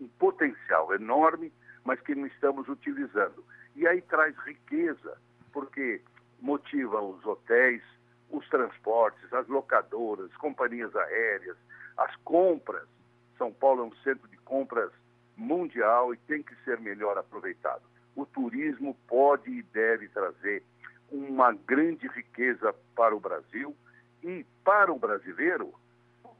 um 0.00 0.08
potencial 0.18 0.94
enorme, 0.94 1.52
mas 1.84 2.00
que 2.00 2.14
não 2.14 2.26
estamos 2.26 2.68
utilizando. 2.68 3.44
E 3.74 3.86
aí 3.86 4.00
traz 4.02 4.34
riqueza, 4.38 5.18
porque 5.52 6.00
motiva 6.40 7.00
os 7.00 7.24
hotéis, 7.26 7.82
os 8.30 8.48
transportes, 8.48 9.32
as 9.32 9.46
locadoras, 9.48 10.34
companhias 10.36 10.94
aéreas, 10.94 11.56
as 11.96 12.14
compras. 12.16 12.86
São 13.38 13.52
Paulo 13.52 13.82
é 13.82 13.86
um 13.86 13.96
centro 14.02 14.26
de 14.28 14.36
compras 14.38 14.90
mundial 15.36 16.14
e 16.14 16.16
tem 16.16 16.42
que 16.42 16.54
ser 16.64 16.80
melhor 16.80 17.18
aproveitado. 17.18 17.82
O 18.14 18.24
turismo 18.24 18.96
pode 19.06 19.50
e 19.50 19.62
deve 19.62 20.08
trazer 20.08 20.62
uma 21.10 21.52
grande 21.52 22.08
riqueza 22.08 22.74
para 22.94 23.14
o 23.14 23.20
Brasil 23.20 23.76
e 24.22 24.44
para 24.64 24.92
o 24.92 24.98
brasileiro, 24.98 25.72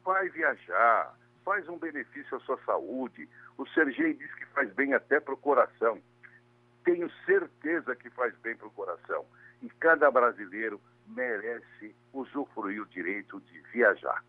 vai 0.04 0.28
viajar, 0.28 1.14
faz 1.44 1.68
um 1.68 1.78
benefício 1.78 2.36
à 2.36 2.40
sua 2.40 2.58
saúde. 2.64 3.28
O 3.56 3.66
Sergei 3.68 4.14
diz 4.14 4.32
que 4.34 4.46
faz 4.46 4.72
bem 4.72 4.94
até 4.94 5.20
para 5.20 5.34
o 5.34 5.36
coração. 5.36 6.00
Tenho 6.84 7.10
certeza 7.24 7.94
que 7.94 8.10
faz 8.10 8.34
bem 8.38 8.56
para 8.56 8.66
o 8.66 8.70
coração. 8.72 9.24
E 9.62 9.68
cada 9.70 10.10
brasileiro 10.10 10.80
merece 11.08 11.94
usufruir 12.12 12.82
o 12.82 12.86
direito 12.86 13.40
de 13.40 13.60
viajar. 13.72 14.24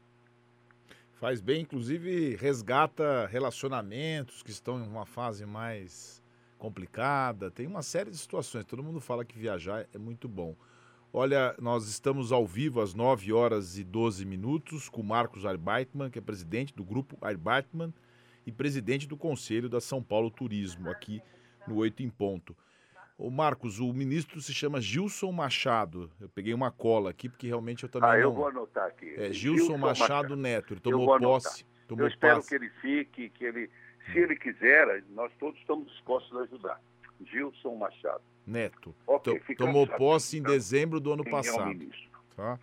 Faz 1.14 1.42
bem, 1.42 1.62
inclusive 1.62 2.36
resgata 2.36 3.26
relacionamentos 3.28 4.44
que 4.44 4.52
estão 4.52 4.80
em 4.80 4.88
uma 4.88 5.06
fase 5.06 5.46
mais 5.46 6.24
complicada. 6.58 7.50
Tem 7.50 7.66
uma 7.66 7.82
série 7.82 8.12
de 8.12 8.18
situações. 8.18 8.66
Todo 8.66 8.84
mundo 8.84 9.00
fala 9.00 9.26
que 9.26 9.38
viajar 9.38 9.88
é 9.94 9.98
muito 9.98 10.28
bom. 10.28 10.56
Olha, 11.12 11.56
nós 11.60 11.88
estamos 11.88 12.32
ao 12.32 12.46
vivo 12.46 12.82
às 12.82 12.94
9 12.94 13.34
horas 13.34 13.78
e 13.78 13.84
12 13.84 14.26
minutos 14.26 14.90
com 14.90 15.02
Marcos 15.02 15.46
Arbeitman, 15.46 16.12
que 16.12 16.20
é 16.20 16.22
presidente 16.22 16.76
do 16.76 16.84
grupo 16.84 17.18
Arbeitman 17.22 17.94
e 18.46 18.52
presidente 18.52 19.08
do 19.08 19.18
Conselho 19.18 19.70
da 19.70 19.82
São 19.82 20.04
Paulo 20.04 20.30
Turismo, 20.30 20.90
aqui 20.90 21.22
no 21.68 21.78
Oito 21.78 22.04
em 22.04 22.10
Ponto. 22.10 22.56
Ô 23.18 23.32
Marcos, 23.32 23.80
o 23.80 23.92
ministro 23.92 24.40
se 24.40 24.54
chama 24.54 24.80
Gilson 24.80 25.32
Machado. 25.32 26.12
Eu 26.22 26.30
peguei 26.30 26.54
uma 26.54 26.70
cola 26.70 27.10
aqui, 27.10 27.28
porque 27.28 27.48
realmente 27.48 27.84
eu 27.84 27.90
também 27.90 28.10
ah, 28.10 28.14
não... 28.14 28.20
eu 28.20 28.32
vou 28.32 28.48
anotar 28.48 28.86
aqui. 28.86 29.12
É, 29.18 29.34
Gilson, 29.34 29.58
Gilson 29.58 29.78
Machado, 29.78 30.12
Machado, 30.12 30.36
Neto. 30.36 30.74
Ele 30.74 30.82
tomou 30.82 31.20
posse. 31.20 31.66
Tomou 31.88 32.06
eu 32.06 32.10
espero 32.10 32.44
que 32.44 32.54
ele 32.54 32.70
fique, 32.82 33.30
que 33.30 33.44
ele... 33.44 33.70
Se 34.12 34.20
ele 34.20 34.36
quiser, 34.36 35.04
nós 35.10 35.32
todos 35.40 35.60
estamos 35.60 35.88
dispostos 35.88 36.38
a 36.38 36.42
ajudar. 36.44 36.82
Gilson 37.26 37.76
Machado. 37.76 38.22
Neto. 38.46 38.96
Okay, 39.06 39.40
tomou 39.58 39.88
posse 39.88 40.38
em 40.38 40.40
então, 40.40 40.54
dezembro 40.54 41.00
do 41.00 41.12
ano 41.12 41.26
passado. 41.26 41.72
É 41.72 42.36
tá? 42.36 42.60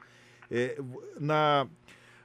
É, 0.50 0.78
na, 1.18 1.66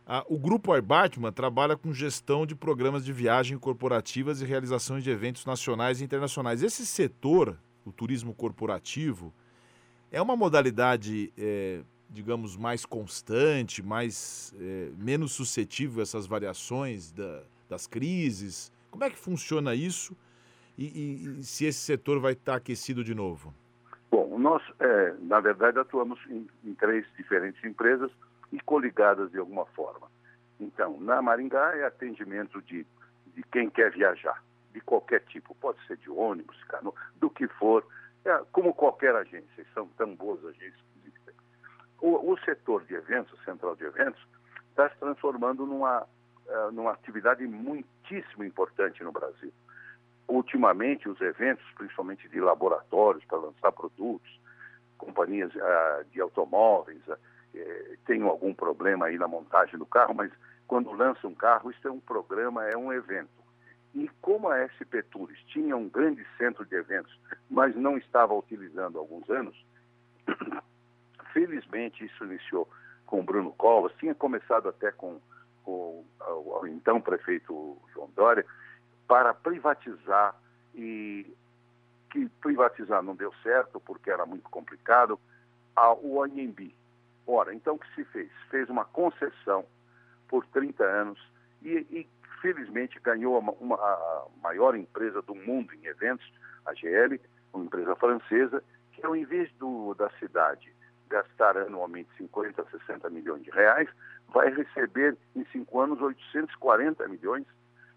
a, 0.06 0.24
o 0.30 0.38
Grupo 0.38 0.72
Arbatman 0.72 1.32
trabalha 1.32 1.76
com 1.76 1.92
gestão 1.92 2.46
de 2.46 2.56
programas 2.56 3.04
de 3.04 3.12
viagem 3.12 3.58
corporativas 3.58 4.42
e 4.42 4.46
realizações 4.46 5.04
de 5.04 5.10
eventos 5.10 5.46
nacionais 5.46 6.00
e 6.00 6.04
internacionais. 6.04 6.64
Esse 6.64 6.86
setor, 6.86 7.58
o 7.86 7.92
turismo 7.92 8.34
corporativo, 8.34 9.34
é 10.12 10.22
uma 10.22 10.36
modalidade, 10.36 11.32
é, 11.38 11.82
digamos, 12.10 12.58
mais 12.58 12.86
constante, 12.86 13.84
mais 13.84 14.54
é, 14.60 14.90
menos 14.98 15.32
suscetível 15.32 16.00
a 16.00 16.04
essas 16.04 16.26
variações 16.26 17.12
da, 17.12 17.44
das 17.70 17.88
crises. 17.88 18.72
Como 18.90 19.04
é 19.04 19.10
que 19.10 19.18
funciona 19.18 19.76
isso? 19.76 20.16
e, 20.80 21.40
e, 21.40 21.44
se 21.44 21.66
esse 21.66 21.80
setor 21.80 22.20
vai 22.22 22.32
estar 22.32 22.56
aquecido 22.56 23.04
de 23.04 23.14
novo? 23.14 23.54
Bom, 24.10 24.40
nós, 24.40 24.64
é, 24.80 25.14
na 25.20 25.42
verdade, 25.42 25.78
atuamos 25.78 26.18
em, 26.30 26.48
em, 26.64 26.74
três 26.74 27.06
diferentes 27.18 27.62
empresas 27.66 28.10
e 28.52 28.60
coligadas 28.62 29.30
de 29.30 29.38
alguma 29.38 29.66
forma. 29.68 30.08
Então, 30.58 30.98
na 31.02 31.22
Maringá 31.22 31.76
é 31.76 31.86
atendimento 31.86 32.62
de, 32.62 32.88
de 33.36 33.44
quem 33.52 33.70
quer 33.70 33.92
viajar, 33.92 34.42
de 34.80 34.86
qualquer 34.86 35.22
tipo, 35.26 35.54
pode 35.56 35.86
ser 35.86 35.98
de 35.98 36.10
ônibus, 36.10 36.64
cano, 36.64 36.94
do 37.16 37.30
que 37.30 37.48
for, 37.48 37.86
é, 38.24 38.42
como 38.52 38.74
qualquer 38.74 39.16
agência, 39.16 39.66
são 39.74 39.88
tão 39.98 40.16
boas 40.16 40.44
agências 40.46 40.82
que 40.94 41.00
existem. 41.00 41.34
O, 42.02 42.32
o 42.32 42.40
setor 42.40 42.84
de 42.86 42.96
eventos, 42.96 43.38
central 43.44 43.76
de 43.76 43.84
eventos, 43.84 44.22
está 44.70 44.90
se 44.90 44.98
transformando 44.98 45.66
numa, 45.66 46.04
uh, 46.04 46.72
numa 46.72 46.92
atividade 46.92 47.46
muitíssimo 47.46 48.44
importante 48.44 49.04
no 49.04 49.12
Brasil 49.12 49.52
ultimamente 50.30 51.10
os 51.10 51.20
eventos, 51.20 51.66
principalmente 51.76 52.30
de 52.30 52.40
laboratórios 52.40 53.26
para 53.26 53.40
lançar 53.40 53.72
produtos, 53.72 54.40
companhias 54.98 55.52
ah, 55.58 56.04
de 56.12 56.22
automóveis, 56.22 57.02
ah, 57.10 57.18
eh, 57.56 57.98
têm 58.06 58.22
algum 58.22 58.54
problema 58.54 59.08
aí 59.08 59.18
na 59.18 59.28
montagem 59.28 59.80
do 59.80 59.86
carro, 59.86 60.14
mas 60.14 60.32
quando 60.68 60.92
lança 60.92 61.28
um 61.28 61.34
carro, 61.34 61.72
isso 61.72 61.88
é 61.88 61.92
um 61.92 62.00
programa, 62.00 62.66
é 62.68 62.78
um 62.78 62.94
evento. 62.94 63.30
E 63.96 64.10
como 64.22 64.50
a 64.50 64.68
SP 64.70 65.02
Tours 65.12 65.38
tinha 65.48 65.76
um 65.76 65.90
grande 65.90 66.26
centro 66.38 66.66
de 66.66 66.76
eventos, 66.76 67.18
mas 67.50 67.76
não 67.76 67.98
estava 67.98 68.34
utilizando 68.34 68.98
há 68.98 69.02
alguns 69.02 69.30
anos, 69.30 69.66
felizmente 71.34 72.06
isso 72.06 72.24
iniciou 72.26 72.70
com 73.06 73.22
o 73.22 73.24
Bruno 73.24 73.52
Covas, 73.54 73.92
tinha 73.98 74.14
começado 74.14 74.70
até 74.70 74.92
com, 74.92 75.20
com 75.64 76.06
o, 76.20 76.60
o 76.62 76.68
então 76.68 77.02
prefeito 77.02 77.78
João 77.94 78.10
Dória, 78.16 78.46
para 79.08 79.34
privatizar 79.34 80.36
e 80.76 81.26
que 82.12 82.28
privatizar 82.42 83.02
não 83.02 83.16
deu 83.16 83.34
certo 83.42 83.80
porque 83.80 84.10
era 84.10 84.26
muito 84.26 84.50
complicado, 84.50 85.20
a, 85.76 85.94
o 85.94 86.22
Anhembi. 86.24 86.76
Ora, 87.26 87.54
então 87.54 87.76
o 87.76 87.80
que 87.80 87.96
se 87.96 88.04
fez? 88.06 88.32
Fez 88.50 88.70
uma 88.70 88.86
concessão 88.86 89.66
por 90.28 90.46
30 90.48 90.84
anos 90.84 91.20
e, 91.62 91.86
e 91.92 92.08
felizmente 92.42 93.00
ganhou 93.00 93.38
uma, 93.40 93.52
uma, 93.54 93.76
a 93.76 94.26
maior 94.42 94.76
empresa 94.76 95.22
do 95.22 95.36
mundo 95.36 95.74
em 95.74 95.86
eventos, 95.86 96.26
a 96.66 96.74
GL, 96.74 97.20
uma 97.54 97.66
empresa 97.66 97.96
francesa, 97.96 98.64
que 98.94 99.06
ao 99.06 99.16
invés 99.16 99.52
do, 99.54 99.94
da 99.96 100.10
cidade 100.20 100.74
gastar 101.10 101.58
anualmente 101.58 102.10
50, 102.18 102.66
60 102.70 103.10
milhões 103.10 103.44
de 103.44 103.50
reais, 103.50 103.90
vai 104.30 104.54
receber 104.54 105.18
em 105.36 105.44
cinco 105.52 105.80
anos 105.80 106.00
840 106.00 107.08
milhões 107.08 107.46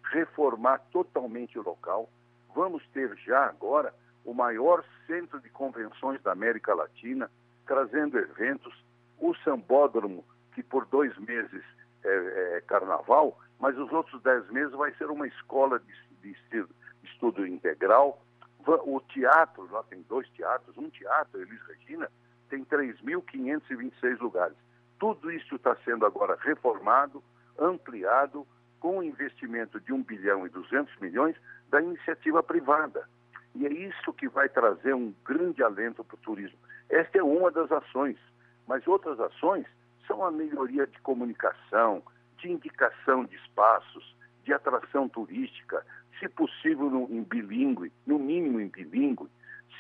reformar 0.05 0.79
totalmente 0.91 1.59
o 1.59 1.63
local. 1.63 2.09
Vamos 2.55 2.83
ter 2.89 3.15
já 3.19 3.47
agora 3.47 3.95
o 4.25 4.33
maior 4.33 4.85
centro 5.07 5.41
de 5.41 5.49
convenções 5.51 6.23
da 6.23 6.33
América 6.33 6.75
Latina, 6.75 7.31
trazendo 7.67 8.19
eventos. 8.19 8.73
O 9.19 9.35
Sambódromo 9.37 10.25
que 10.55 10.63
por 10.63 10.87
dois 10.87 11.17
meses 11.19 11.63
é, 12.05 12.57
é 12.57 12.61
carnaval, 12.67 13.39
mas 13.63 13.79
os 13.79 13.93
outros 13.93 14.21
dez 14.23 14.51
meses 14.51 14.73
vai 14.73 14.93
ser 14.95 15.09
uma 15.09 15.25
escola 15.25 15.79
de, 15.79 16.35
de, 16.51 16.67
estudo 17.05 17.47
integral. 17.47 18.21
O 18.67 19.01
teatro, 19.01 19.69
lá 19.71 19.85
tem 19.85 20.03
dois 20.03 20.29
teatros, 20.31 20.77
um 20.77 20.91
teatro, 20.91 21.41
Elis 21.41 21.61
Regina, 21.69 22.11
tem 22.51 22.65
3.526 22.65 24.19
lugares. 24.19 24.57
Tudo 24.99 25.31
isso 25.31 25.55
está 25.55 25.77
sendo 25.85 26.05
agora 26.05 26.37
reformado, 26.41 27.23
ampliado, 27.57 28.45
com 28.81 28.99
um 28.99 29.03
investimento 29.03 29.79
de 29.79 29.93
1 29.93 30.03
bilhão 30.03 30.45
e 30.45 30.49
200 30.51 30.99
milhões 30.99 31.37
da 31.71 31.81
iniciativa 31.81 32.43
privada. 32.43 33.09
E 33.55 33.65
é 33.65 33.73
isso 33.73 34.13
que 34.13 34.29
vai 34.29 34.49
trazer 34.49 34.93
um 34.93 35.15
grande 35.25 35.63
alento 35.63 36.03
para 36.03 36.17
o 36.17 36.19
turismo. 36.19 36.59
Esta 36.89 37.19
é 37.19 37.23
uma 37.23 37.51
das 37.53 37.71
ações, 37.71 38.19
mas 38.67 38.85
outras 38.89 39.21
ações 39.21 39.67
são 40.09 40.25
a 40.25 40.33
melhoria 40.33 40.85
de 40.85 40.99
comunicação, 41.01 42.03
de 42.43 42.51
indicação 42.51 43.25
de 43.25 43.37
espaços, 43.37 44.15
de 44.45 44.53
atração 44.53 45.09
turística, 45.09 45.85
se 46.19 46.29
possível 46.29 46.91
no, 46.91 47.09
em 47.11 47.23
bilíngue, 47.23 47.93
no 48.07 48.19
mínimo 48.19 48.61
em 48.61 48.69
bilíngue, 48.69 49.29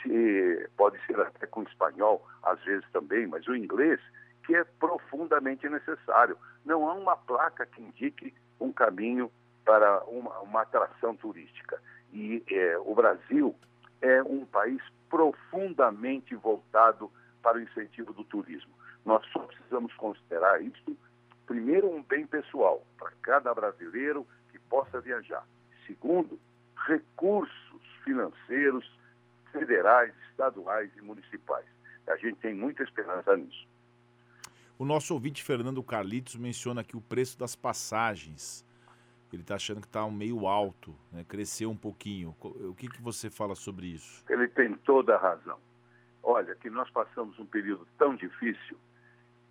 se, 0.01 0.71
pode 0.77 0.99
ser 1.07 1.21
até 1.21 1.47
com 1.47 1.63
espanhol, 1.65 2.27
às 2.43 2.63
vezes 2.65 2.89
também, 2.93 3.27
mas 3.27 3.47
o 3.47 3.55
inglês, 3.55 4.01
que 4.47 4.55
é 4.55 4.65
profundamente 4.65 5.69
necessário. 5.69 6.37
Não 6.65 6.89
há 6.89 6.95
uma 6.95 7.17
placa 7.17 7.67
que 7.67 7.83
indique 7.83 8.35
um 8.61 8.73
caminho 8.73 9.31
para 9.65 10.03
uma, 10.05 10.39
uma 10.41 10.63
atração 10.63 11.15
turística. 11.17 11.81
E 12.13 12.43
é, 12.51 12.79
o 12.79 12.95
Brasil 12.95 13.55
é 14.01 14.23
um 14.23 14.45
país 14.47 14.83
profundamente 15.09 16.35
voltado 16.35 17.11
para 17.43 17.59
o 17.59 17.61
incentivo 17.61 18.13
do 18.13 18.25
turismo. 18.25 18.73
Nós 19.05 19.25
só 19.33 19.41
precisamos 19.41 19.93
considerar 19.95 20.63
isso, 20.63 20.97
primeiro, 21.47 21.91
um 21.91 22.03
bem 22.03 22.27
pessoal 22.27 22.85
para 22.99 23.11
cada 23.23 23.55
brasileiro 23.55 24.27
que 24.51 24.59
possa 24.59 25.01
viajar. 25.01 25.47
Segundo, 25.87 26.39
recursos 26.87 27.83
financeiros 28.05 28.91
federais, 29.53 30.13
estaduais 30.31 30.91
e 30.97 31.01
municipais. 31.01 31.67
A 32.09 32.17
gente 32.17 32.37
tem 32.37 32.55
muita 32.55 32.83
esperança 32.83 33.37
nisso. 33.37 33.67
O 34.79 34.85
nosso 34.85 35.15
ouvinte 35.15 35.45
Fernando 35.45 35.83
Carlitos 35.83 36.35
menciona 36.37 36.81
aqui 36.81 36.97
o 36.97 37.01
preço 37.01 37.39
das 37.39 37.55
passagens. 37.55 38.65
Ele 39.33 39.43
está 39.43 39.55
achando 39.55 39.81
que 39.81 39.87
está 39.87 40.07
meio 40.11 40.47
alto, 40.47 40.95
né? 41.13 41.25
cresceu 41.25 41.71
um 41.71 41.77
pouquinho. 41.77 42.35
O 42.41 42.75
que, 42.75 42.89
que 42.89 43.01
você 43.01 43.31
fala 43.31 43.55
sobre 43.55 43.87
isso? 43.87 44.25
Ele 44.29 44.49
tem 44.49 44.75
toda 44.75 45.15
a 45.15 45.19
razão. 45.19 45.59
Olha, 46.23 46.55
que 46.55 46.69
nós 46.69 46.91
passamos 46.91 47.39
um 47.39 47.47
período 47.47 47.87
tão 47.97 48.15
difícil 48.15 48.77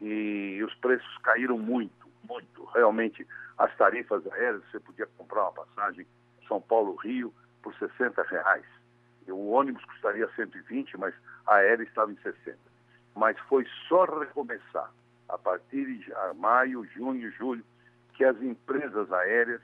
e 0.01 0.63
os 0.63 0.73
preços 0.75 1.17
caíram 1.19 1.57
muito, 1.57 2.07
muito. 2.27 2.65
Realmente, 2.73 3.25
as 3.57 3.75
tarifas 3.77 4.25
aéreas, 4.31 4.63
você 4.71 4.79
podia 4.79 5.07
comprar 5.17 5.43
uma 5.43 5.51
passagem 5.51 6.05
São 6.47 6.59
Paulo-Rio 6.59 7.33
por 7.61 7.73
60 7.75 8.23
reais. 8.23 8.65
O 9.27 9.51
ônibus 9.51 9.85
custaria 9.85 10.27
120, 10.35 10.97
mas 10.97 11.13
a 11.45 11.55
aérea 11.55 11.83
estava 11.83 12.11
em 12.11 12.17
60. 12.17 12.57
Mas 13.15 13.37
foi 13.41 13.67
só 13.87 14.05
recomeçar 14.05 14.91
a 15.29 15.37
partir 15.37 15.85
de 15.85 16.11
maio, 16.35 16.83
junho, 16.95 17.31
julho, 17.31 17.63
que 18.13 18.25
as 18.25 18.41
empresas 18.41 19.11
aéreas, 19.13 19.61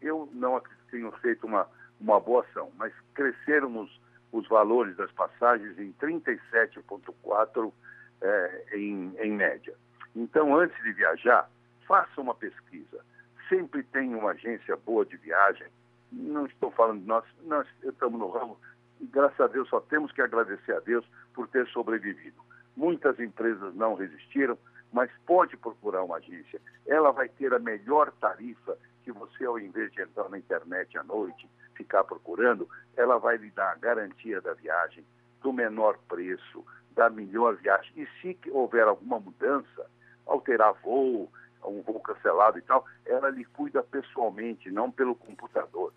eu 0.00 0.28
não 0.32 0.62
tenho 0.90 1.10
feito 1.12 1.46
uma, 1.46 1.66
uma 2.00 2.20
boa 2.20 2.44
ação, 2.44 2.70
mas 2.76 2.92
cresceram 3.14 3.80
os, 3.80 4.00
os 4.30 4.46
valores 4.48 4.96
das 4.96 5.10
passagens 5.12 5.78
em 5.78 5.92
37,4% 5.94 7.72
é, 8.20 8.64
em, 8.74 9.14
em 9.18 9.32
média. 9.32 9.74
Então, 10.14 10.56
antes 10.56 10.76
de 10.82 10.92
viajar, 10.92 11.48
faça 11.86 12.20
uma 12.20 12.34
pesquisa. 12.34 13.04
Sempre 13.48 13.82
tem 13.82 14.14
uma 14.14 14.32
agência 14.32 14.76
boa 14.76 15.04
de 15.04 15.16
viagem. 15.16 15.66
Não 16.10 16.46
estou 16.46 16.70
falando 16.70 17.00
de 17.00 17.06
nós, 17.06 17.24
nós 17.44 17.66
estamos 17.82 18.18
no 18.18 18.28
ramo 18.28 18.58
e 19.00 19.06
graças 19.06 19.40
a 19.40 19.46
Deus 19.46 19.68
só 19.68 19.80
temos 19.80 20.12
que 20.12 20.20
agradecer 20.20 20.72
a 20.72 20.80
Deus 20.80 21.04
por 21.34 21.48
ter 21.48 21.66
sobrevivido. 21.68 22.40
Muitas 22.76 23.18
empresas 23.18 23.74
não 23.74 23.94
resistiram, 23.94 24.58
mas 24.92 25.10
pode 25.26 25.56
procurar 25.56 26.02
uma 26.02 26.16
agência. 26.16 26.60
Ela 26.86 27.10
vai 27.10 27.28
ter 27.28 27.52
a 27.52 27.58
melhor 27.58 28.10
tarifa 28.12 28.76
que 29.04 29.12
você, 29.12 29.44
ao 29.44 29.58
invés 29.58 29.92
de 29.92 30.02
entrar 30.02 30.28
na 30.28 30.38
internet 30.38 30.96
à 30.98 31.02
noite, 31.02 31.48
ficar 31.74 32.04
procurando, 32.04 32.68
ela 32.96 33.18
vai 33.18 33.36
lhe 33.36 33.50
dar 33.50 33.72
a 33.72 33.76
garantia 33.76 34.40
da 34.40 34.54
viagem, 34.54 35.04
do 35.42 35.52
menor 35.52 35.98
preço, 36.08 36.64
da 36.98 37.08
melhor 37.08 37.54
viagem. 37.54 37.92
E 37.96 38.08
se 38.20 38.36
houver 38.50 38.82
alguma 38.82 39.20
mudança, 39.20 39.86
alterar 40.26 40.74
voo, 40.82 41.32
um 41.64 41.80
voo 41.80 42.00
cancelado 42.00 42.58
e 42.58 42.62
tal, 42.62 42.84
ela 43.06 43.30
lhe 43.30 43.44
cuida 43.44 43.84
pessoalmente, 43.84 44.68
não 44.68 44.90
pelo 44.90 45.14
computador. 45.14 45.92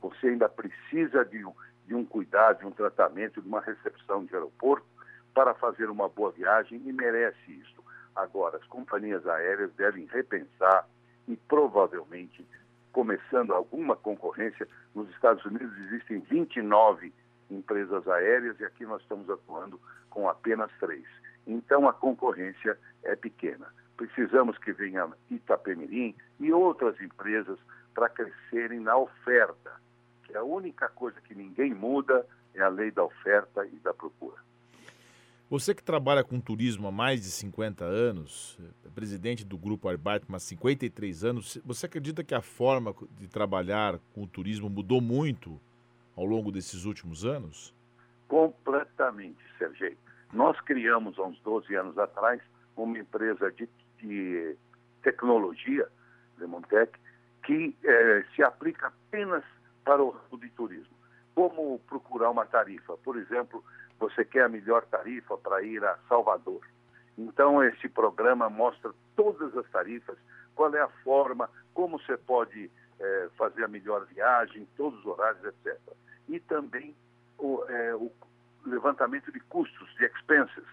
Você 0.00 0.28
ainda 0.28 0.48
precisa 0.48 1.26
de 1.26 1.44
um, 1.44 1.52
de 1.86 1.94
um 1.94 2.06
cuidado, 2.06 2.60
de 2.60 2.66
um 2.66 2.70
tratamento, 2.70 3.42
de 3.42 3.46
uma 3.46 3.60
recepção 3.60 4.24
de 4.24 4.34
aeroporto 4.34 4.86
para 5.34 5.52
fazer 5.52 5.90
uma 5.90 6.08
boa 6.08 6.32
viagem 6.32 6.80
e 6.86 6.90
merece 6.90 7.52
isso. 7.52 7.84
Agora, 8.14 8.56
as 8.56 8.64
companhias 8.64 9.26
aéreas 9.26 9.70
devem 9.74 10.06
repensar 10.06 10.88
e 11.28 11.36
provavelmente, 11.36 12.46
começando 12.92 13.52
alguma 13.52 13.94
concorrência, 13.94 14.66
nos 14.94 15.10
Estados 15.10 15.44
Unidos 15.44 15.76
existem 15.80 16.20
29 16.20 17.12
empresas 17.50 18.08
aéreas 18.08 18.58
e 18.58 18.64
aqui 18.64 18.86
nós 18.86 19.02
estamos 19.02 19.28
atuando 19.28 19.78
com 20.16 20.30
apenas 20.30 20.70
três. 20.80 21.04
Então 21.46 21.86
a 21.86 21.92
concorrência 21.92 22.78
é 23.04 23.14
pequena. 23.14 23.66
Precisamos 23.98 24.56
que 24.56 24.72
venha 24.72 25.06
Itapemirim 25.30 26.14
e 26.40 26.50
outras 26.50 26.98
empresas 27.02 27.58
para 27.94 28.08
crescerem 28.08 28.80
na 28.80 28.96
oferta, 28.96 29.72
que 30.24 30.34
a 30.34 30.42
única 30.42 30.88
coisa 30.88 31.20
que 31.20 31.34
ninguém 31.34 31.74
muda 31.74 32.26
é 32.54 32.62
a 32.62 32.68
lei 32.68 32.90
da 32.90 33.04
oferta 33.04 33.66
e 33.66 33.76
da 33.80 33.92
procura. 33.92 34.38
Você 35.50 35.74
que 35.74 35.82
trabalha 35.82 36.24
com 36.24 36.40
turismo 36.40 36.88
há 36.88 36.90
mais 36.90 37.20
de 37.20 37.30
50 37.30 37.84
anos, 37.84 38.58
é 38.86 38.88
presidente 38.88 39.44
do 39.44 39.58
Grupo 39.58 39.86
Arbeit 39.86 40.24
há 40.32 40.38
53 40.38 41.24
anos, 41.24 41.58
você 41.62 41.84
acredita 41.84 42.24
que 42.24 42.34
a 42.34 42.40
forma 42.40 42.94
de 43.10 43.28
trabalhar 43.28 43.98
com 44.14 44.22
o 44.22 44.26
turismo 44.26 44.70
mudou 44.70 45.02
muito 45.02 45.60
ao 46.16 46.24
longo 46.24 46.50
desses 46.50 46.86
últimos 46.86 47.24
anos? 47.26 47.74
Completamente, 48.26 49.38
Sergei. 49.58 49.96
Nós 50.32 50.60
criamos 50.60 51.18
há 51.18 51.22
uns 51.22 51.40
12 51.40 51.74
anos 51.74 51.98
atrás 51.98 52.40
uma 52.76 52.98
empresa 52.98 53.50
de, 53.52 53.68
de 53.98 54.56
tecnologia, 55.02 55.88
Demontec, 56.38 56.98
que 57.44 57.76
eh, 57.84 58.24
se 58.34 58.42
aplica 58.42 58.88
apenas 58.88 59.44
para 59.84 60.02
o 60.02 60.10
ramo 60.10 60.40
de 60.40 60.50
turismo. 60.50 60.94
Como 61.34 61.78
procurar 61.80 62.30
uma 62.30 62.44
tarifa? 62.44 62.96
Por 62.98 63.16
exemplo, 63.16 63.64
você 63.98 64.24
quer 64.24 64.44
a 64.44 64.48
melhor 64.48 64.84
tarifa 64.86 65.36
para 65.38 65.62
ir 65.62 65.82
a 65.84 65.96
Salvador. 66.08 66.60
Então, 67.16 67.62
esse 67.62 67.88
programa 67.88 68.50
mostra 68.50 68.92
todas 69.14 69.56
as 69.56 69.68
tarifas, 69.70 70.18
qual 70.54 70.74
é 70.74 70.80
a 70.80 70.88
forma, 71.02 71.48
como 71.72 71.98
você 71.98 72.16
pode 72.16 72.70
é, 72.98 73.28
fazer 73.36 73.64
a 73.64 73.68
melhor 73.68 74.04
viagem, 74.06 74.68
todos 74.76 74.98
os 75.00 75.06
horários, 75.06 75.44
etc. 75.44 75.78
E 76.28 76.40
também 76.40 76.94
o, 77.38 77.64
é, 77.68 77.94
o 77.94 78.10
levantamento 78.68 79.32
de 79.32 79.40
custos, 79.40 79.88
de 79.96 80.04
expenses. 80.04 80.64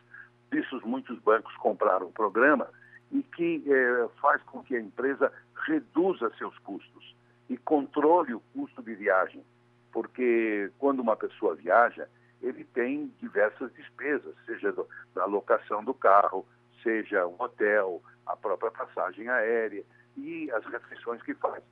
Isso 0.52 0.80
muitos 0.86 1.18
bancos 1.20 1.56
compraram 1.58 2.08
o 2.08 2.12
programa 2.12 2.68
e 3.12 3.24
que 3.24 3.64
é, 3.68 4.08
faz 4.22 4.42
com 4.44 4.64
que 4.64 4.76
a 4.76 4.82
empresa 4.82 5.32
reduza 5.66 6.32
seus 6.38 6.58
custos 6.60 7.16
e 7.50 7.58
controle 7.58 8.34
o 8.34 8.40
custo 8.54 8.82
de 8.82 8.96
viagem. 8.96 9.44
Porque 9.92 10.72
quando 10.80 11.00
uma 11.00 11.16
pessoa 11.16 11.56
viaja, 11.56 12.08
ele 12.42 12.64
tem 12.66 13.14
diversas 13.20 13.72
despesas, 13.74 14.36
seja 14.46 14.72
do, 14.72 14.88
da 15.14 15.26
locação 15.26 15.84
do 15.84 15.94
carro, 15.94 16.46
seja 16.82 17.26
o 17.26 17.36
hotel, 17.40 18.02
a 18.26 18.36
própria 18.36 18.72
passagem 18.72 19.30
aérea 19.30 19.84
e 20.18 20.52
as 20.52 20.66
refeições 20.66 21.22
que, 21.22 21.34
faz, 21.36 21.64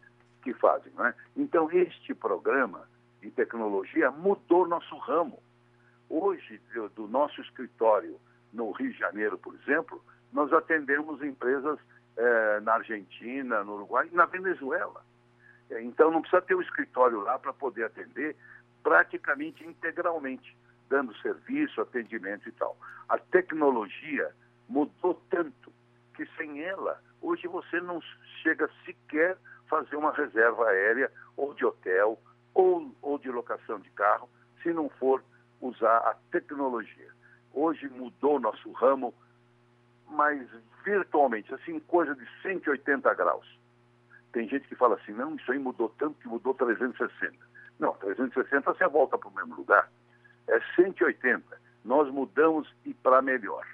que 0.42 0.54
fazem. 0.54 0.92
Né? 0.94 1.14
Então, 1.36 1.70
este 1.72 2.14
programa 2.14 2.88
de 3.22 3.30
tecnologia 3.32 4.10
mudou 4.12 4.68
nosso 4.68 4.96
ramo. 4.98 5.42
Hoje, 6.14 6.60
do, 6.94 7.08
nosso 7.08 7.40
escritório 7.40 8.20
no 8.52 8.72
Rio 8.72 8.92
de 8.92 9.00
Janeiro, 9.00 9.38
por 9.38 9.56
exemplo, 9.56 10.04
nós 10.34 10.52
atendemos 10.52 11.24
empresas 11.24 11.80
eh, 12.18 12.60
na 12.64 12.74
Argentina, 12.74 13.64
no 13.64 13.76
Uruguai 13.76 14.10
e 14.12 14.16
na 14.16 14.26
Venezuela. 14.26 15.06
Então, 15.80 16.12
não 16.12 16.20
precisa 16.20 16.42
ter 16.42 16.54
um 16.54 16.62
escritório 16.62 17.22
lá 17.22 17.40
para 17.40 17.54
poder 17.54 17.86
atender 17.86 18.36
praticamente 18.84 19.66
integralmente, 19.66 20.54
dando 20.90 21.16
serviço, 21.22 21.80
atendimento 21.80 22.50
e 22.50 22.52
tal. 22.52 22.78
A 23.08 23.18
tecnologia 23.18 24.34
mudou 24.68 25.14
tanto 25.30 25.72
que 26.14 26.26
sem 26.36 26.62
ela, 26.62 27.02
hoje 27.22 27.48
você 27.48 27.80
não 27.80 28.02
chega 28.44 28.70
sequer 28.84 29.38
fazer 29.70 29.96
uma 29.96 30.12
reserva 30.12 30.66
aérea 30.66 31.10
ou 31.38 31.54
de 31.54 31.66
hotel 31.66 32.20
ou, 32.54 32.94
ou 33.02 33.18
de 33.18 33.32
locação 33.32 33.80
de 33.80 33.90
carro, 33.92 34.30
se 34.62 34.74
não 34.74 34.90
for 34.90 35.24
usar 35.62 35.98
a 35.98 36.16
tecnologia. 36.32 37.12
Hoje 37.54 37.88
mudou 37.90 38.40
nosso 38.40 38.72
ramo 38.72 39.14
mas 40.12 40.46
virtualmente, 40.84 41.54
assim, 41.54 41.80
coisa 41.80 42.14
de 42.14 42.26
180 42.42 43.14
graus. 43.14 43.46
Tem 44.32 44.48
gente 44.48 44.68
que 44.68 44.76
fala 44.76 44.96
assim, 44.96 45.14
não, 45.14 45.36
isso 45.36 45.52
aí 45.52 45.60
mudou 45.60 45.90
tanto 45.98 46.20
que 46.20 46.28
mudou 46.28 46.54
360. 46.54 47.36
Não, 47.80 47.94
360 47.94 48.74
você 48.74 48.88
volta 48.88 49.18
para 49.18 49.30
o 49.30 49.34
mesmo 49.34 49.56
lugar. 49.56 49.92
É 50.48 50.60
180. 50.76 51.44
Nós 51.84 52.12
mudamos 52.12 52.74
e 52.86 52.94
para 52.94 53.22
melhor. 53.22 53.66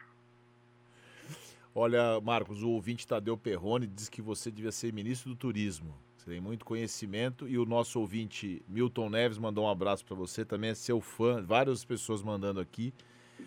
Olha, 1.75 2.19
Marcos, 2.21 2.63
o 2.63 2.69
ouvinte 2.69 3.07
Tadeu 3.07 3.37
Perrone 3.37 3.85
diz 3.85 4.09
que 4.09 4.21
você 4.21 4.49
devia 4.49 4.71
ser 4.71 4.93
ministro 4.93 5.29
do 5.29 5.35
Turismo. 5.35 5.93
Tem 6.27 6.41
muito 6.41 6.65
conhecimento. 6.65 7.47
E 7.47 7.57
o 7.57 7.65
nosso 7.65 8.01
ouvinte 8.01 8.61
Milton 8.67 9.09
Neves 9.09 9.37
mandou 9.37 9.65
um 9.65 9.69
abraço 9.69 10.05
para 10.05 10.15
você, 10.15 10.43
também 10.43 10.71
é 10.71 10.75
seu 10.75 10.99
fã. 10.99 11.41
Várias 11.41 11.85
pessoas 11.85 12.21
mandando 12.21 12.59
aqui. 12.59 12.93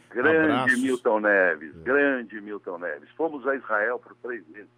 Grande 0.09 0.51
Abraços. 0.51 0.81
Milton 0.81 1.21
Neves, 1.21 1.77
é. 1.77 1.83
grande 1.83 2.41
Milton 2.41 2.79
Neves. 2.79 3.11
Fomos 3.11 3.47
a 3.47 3.55
Israel 3.55 3.99
por 3.99 4.17
três 4.23 4.47
vezes 4.49 4.71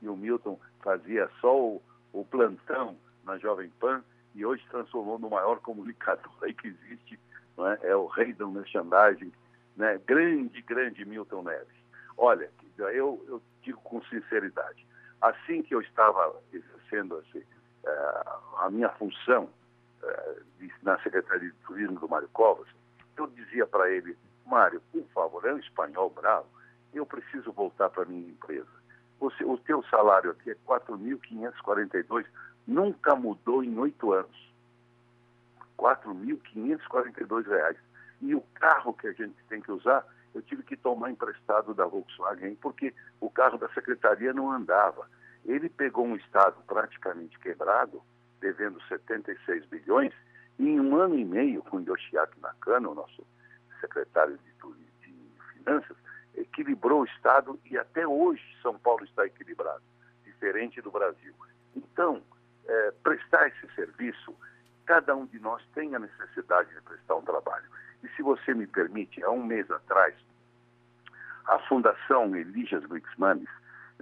e 0.00 0.08
o 0.08 0.16
Milton 0.16 0.58
fazia 0.82 1.28
só 1.38 1.54
o, 1.54 1.82
o 2.14 2.24
plantão 2.24 2.96
na 3.24 3.36
Jovem 3.36 3.70
Pan 3.78 4.02
e 4.34 4.46
hoje 4.46 4.64
transformou 4.70 5.18
no 5.18 5.28
maior 5.28 5.60
comunicador 5.60 6.32
aí 6.42 6.54
que 6.54 6.68
existe, 6.68 7.20
é? 7.58 7.90
é 7.90 7.96
o 7.96 8.06
rei 8.06 8.32
do 8.32 8.50
merchandising, 8.50 9.32
né? 9.76 10.00
grande, 10.06 10.62
grande 10.62 11.04
Milton 11.04 11.42
Neves. 11.42 11.76
Olha, 12.16 12.50
eu, 12.78 13.22
eu 13.28 13.42
digo 13.62 13.80
com 13.82 14.02
sinceridade, 14.04 14.86
assim 15.20 15.62
que 15.62 15.74
eu 15.74 15.80
estava 15.80 16.34
exercendo 16.52 17.16
assim, 17.16 17.42
a 18.58 18.68
minha 18.70 18.88
função 18.90 19.48
de, 20.58 20.72
na 20.82 20.98
Secretaria 21.00 21.50
de 21.50 21.56
Turismo 21.66 21.98
do 21.98 22.08
Mário 22.08 22.28
Covas, 22.32 22.68
eu 23.16 23.26
dizia 23.28 23.66
para 23.66 23.90
ele, 23.90 24.16
Mário, 24.46 24.82
por 24.92 25.04
favor, 25.14 25.44
é 25.46 25.54
um 25.54 25.58
espanhol 25.58 26.10
bravo, 26.10 26.46
eu 26.92 27.06
preciso 27.06 27.52
voltar 27.52 27.90
para 27.90 28.02
a 28.02 28.06
minha 28.06 28.28
empresa. 28.28 28.68
O 29.20 29.58
teu 29.58 29.82
salário 29.84 30.30
aqui 30.30 30.50
é 30.50 30.56
4.542, 30.66 32.24
nunca 32.66 33.14
mudou 33.14 33.62
em 33.62 33.78
oito 33.78 34.12
anos. 34.12 34.50
4.542 35.76 37.46
reais. 37.46 37.76
E 38.22 38.34
o 38.34 38.40
carro 38.54 38.94
que 38.94 39.08
a 39.08 39.12
gente 39.12 39.36
tem 39.48 39.60
que 39.60 39.70
usar, 39.72 40.04
eu 40.34 40.42
tive 40.42 40.62
que 40.62 40.76
tomar 40.76 41.10
emprestado 41.10 41.74
da 41.74 41.86
Volkswagen, 41.86 42.54
porque 42.56 42.94
o 43.20 43.30
carro 43.30 43.58
da 43.58 43.68
secretaria 43.70 44.32
não 44.32 44.50
andava. 44.50 45.08
Ele 45.44 45.68
pegou 45.68 46.06
um 46.06 46.16
estado 46.16 46.56
praticamente 46.66 47.38
quebrado, 47.38 48.02
devendo 48.40 48.80
76 48.88 49.66
bilhões, 49.66 50.12
e 50.58 50.68
em 50.68 50.80
um 50.80 50.96
ano 50.96 51.18
e 51.18 51.24
meio, 51.24 51.62
com 51.62 51.80
Yoshiaki 51.80 52.38
Nakano, 52.40 52.90
o 52.90 52.94
nosso 52.94 53.26
secretário 53.80 54.38
de, 54.38 54.50
de 55.00 55.14
Finanças, 55.54 55.96
equilibrou 56.34 57.02
o 57.02 57.04
Estado 57.06 57.58
e 57.64 57.78
até 57.78 58.06
hoje 58.06 58.42
São 58.62 58.78
Paulo 58.78 59.04
está 59.04 59.26
equilibrado, 59.26 59.82
diferente 60.24 60.80
do 60.80 60.90
Brasil. 60.90 61.34
Então, 61.74 62.22
é, 62.66 62.92
prestar 63.02 63.48
esse 63.48 63.74
serviço, 63.74 64.34
cada 64.84 65.16
um 65.16 65.26
de 65.26 65.38
nós 65.38 65.62
tem 65.74 65.94
a 65.94 65.98
necessidade 65.98 66.72
de 66.74 66.80
prestar 66.82 67.16
um 67.16 67.22
trabalho. 67.22 67.69
Se 68.20 68.22
você 68.22 68.52
me 68.52 68.66
permite, 68.66 69.24
há 69.24 69.30
um 69.30 69.42
mês 69.42 69.70
atrás, 69.70 70.14
a 71.46 71.58
Fundação 71.60 72.36
Elijas 72.36 72.84
Glixmanis 72.84 73.48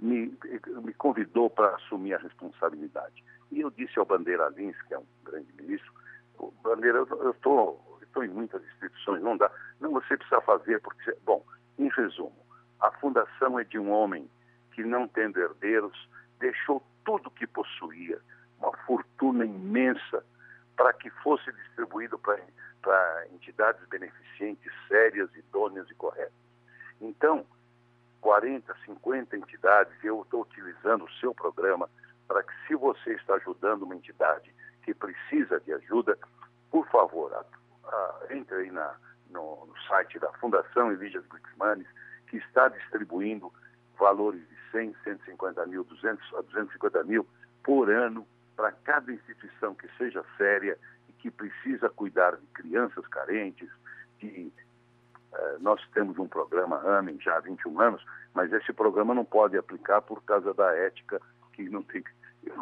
me, 0.01 0.37
me 0.83 0.93
convidou 0.95 1.49
para 1.49 1.73
assumir 1.75 2.15
a 2.15 2.17
responsabilidade. 2.17 3.23
E 3.49 3.61
eu 3.61 3.69
disse 3.69 3.97
ao 3.97 4.05
Bandeira 4.05 4.49
Lins, 4.49 4.75
que 4.89 4.93
é 4.93 4.99
um 4.99 5.05
grande 5.23 5.47
ministro, 5.53 5.93
Bandeira, 6.61 6.97
eu 6.97 7.31
estou 7.31 7.81
em 8.21 8.27
muitas 8.27 8.61
instituições, 8.61 9.23
não 9.23 9.37
dá. 9.37 9.49
Não, 9.79 9.91
você 9.91 10.17
precisa 10.17 10.41
fazer, 10.41 10.81
porque. 10.81 11.15
Bom, 11.23 11.41
em 11.77 11.87
resumo, 11.87 12.35
a 12.81 12.91
fundação 12.91 13.57
é 13.57 13.63
de 13.63 13.79
um 13.79 13.89
homem 13.89 14.29
que, 14.73 14.83
não 14.83 15.07
tendo 15.07 15.39
herdeiros, 15.39 16.09
deixou 16.39 16.83
tudo 17.05 17.31
que 17.31 17.47
possuía, 17.47 18.19
uma 18.59 18.75
fortuna 18.85 19.45
imensa, 19.45 20.25
para 20.79 20.93
que 20.93 21.09
fosse 21.09 21.51
distribuído 21.51 22.17
para 22.17 23.27
entidades 23.33 23.85
beneficentes 23.89 24.71
sérias, 24.87 25.29
idôneas 25.35 25.89
e 25.91 25.95
corretas. 25.95 26.31
Então, 27.01 27.45
40, 28.21 28.73
50 28.85 29.35
entidades, 29.35 29.93
eu 30.01 30.21
estou 30.21 30.43
utilizando 30.43 31.03
o 31.03 31.11
seu 31.19 31.35
programa 31.35 31.89
para 32.29 32.41
que, 32.43 32.53
se 32.65 32.75
você 32.75 33.11
está 33.15 33.33
ajudando 33.33 33.83
uma 33.83 33.93
entidade 33.93 34.55
que 34.83 34.93
precisa 34.93 35.59
de 35.59 35.73
ajuda, 35.73 36.17
por 36.71 36.87
favor, 36.87 37.29
uh, 37.33 38.33
entre 38.33 38.55
aí 38.55 38.71
na, 38.71 38.95
no, 39.29 39.65
no, 39.65 39.77
site 39.85 40.17
da 40.17 40.31
Fundação 40.39 40.93
Elias 40.93 41.25
Glixmanes, 41.27 41.87
que 42.27 42.37
está 42.37 42.69
distribuindo 42.69 43.51
valores 43.99 44.47
de 44.47 44.55
100, 44.71 44.95
150 45.03 45.65
mil, 45.65 45.83
200 45.83 46.35
a 46.35 46.41
250 46.41 47.03
mil 47.03 47.27
por 47.65 47.89
ano 47.89 48.25
para 48.59 48.73
cada 48.73 49.09
instituição 49.13 49.73
que 49.73 49.87
seja 49.97 50.21
séria 50.37 50.77
e 51.07 51.13
que 51.13 51.31
precisa 51.31 51.87
cuidar 51.89 52.35
de 52.35 52.45
crianças 52.47 53.07
carentes, 53.07 53.69
de 54.17 54.51
uh, 55.31 55.59
nós 55.61 55.81
temos 55.93 56.19
um 56.19 56.27
programa 56.27 56.75
AMEN 56.97 57.17
já 57.21 57.37
há 57.37 57.39
21 57.39 57.79
anos, 57.79 58.05
mas 58.33 58.51
esse 58.51 58.73
programa 58.73 59.15
não 59.15 59.23
pode 59.23 59.57
aplicar 59.57 60.01
por 60.01 60.21
causa 60.23 60.53
da 60.53 60.75
ética, 60.75 61.21
que 61.53 61.69
não 61.69 61.81
tem, 61.83 62.03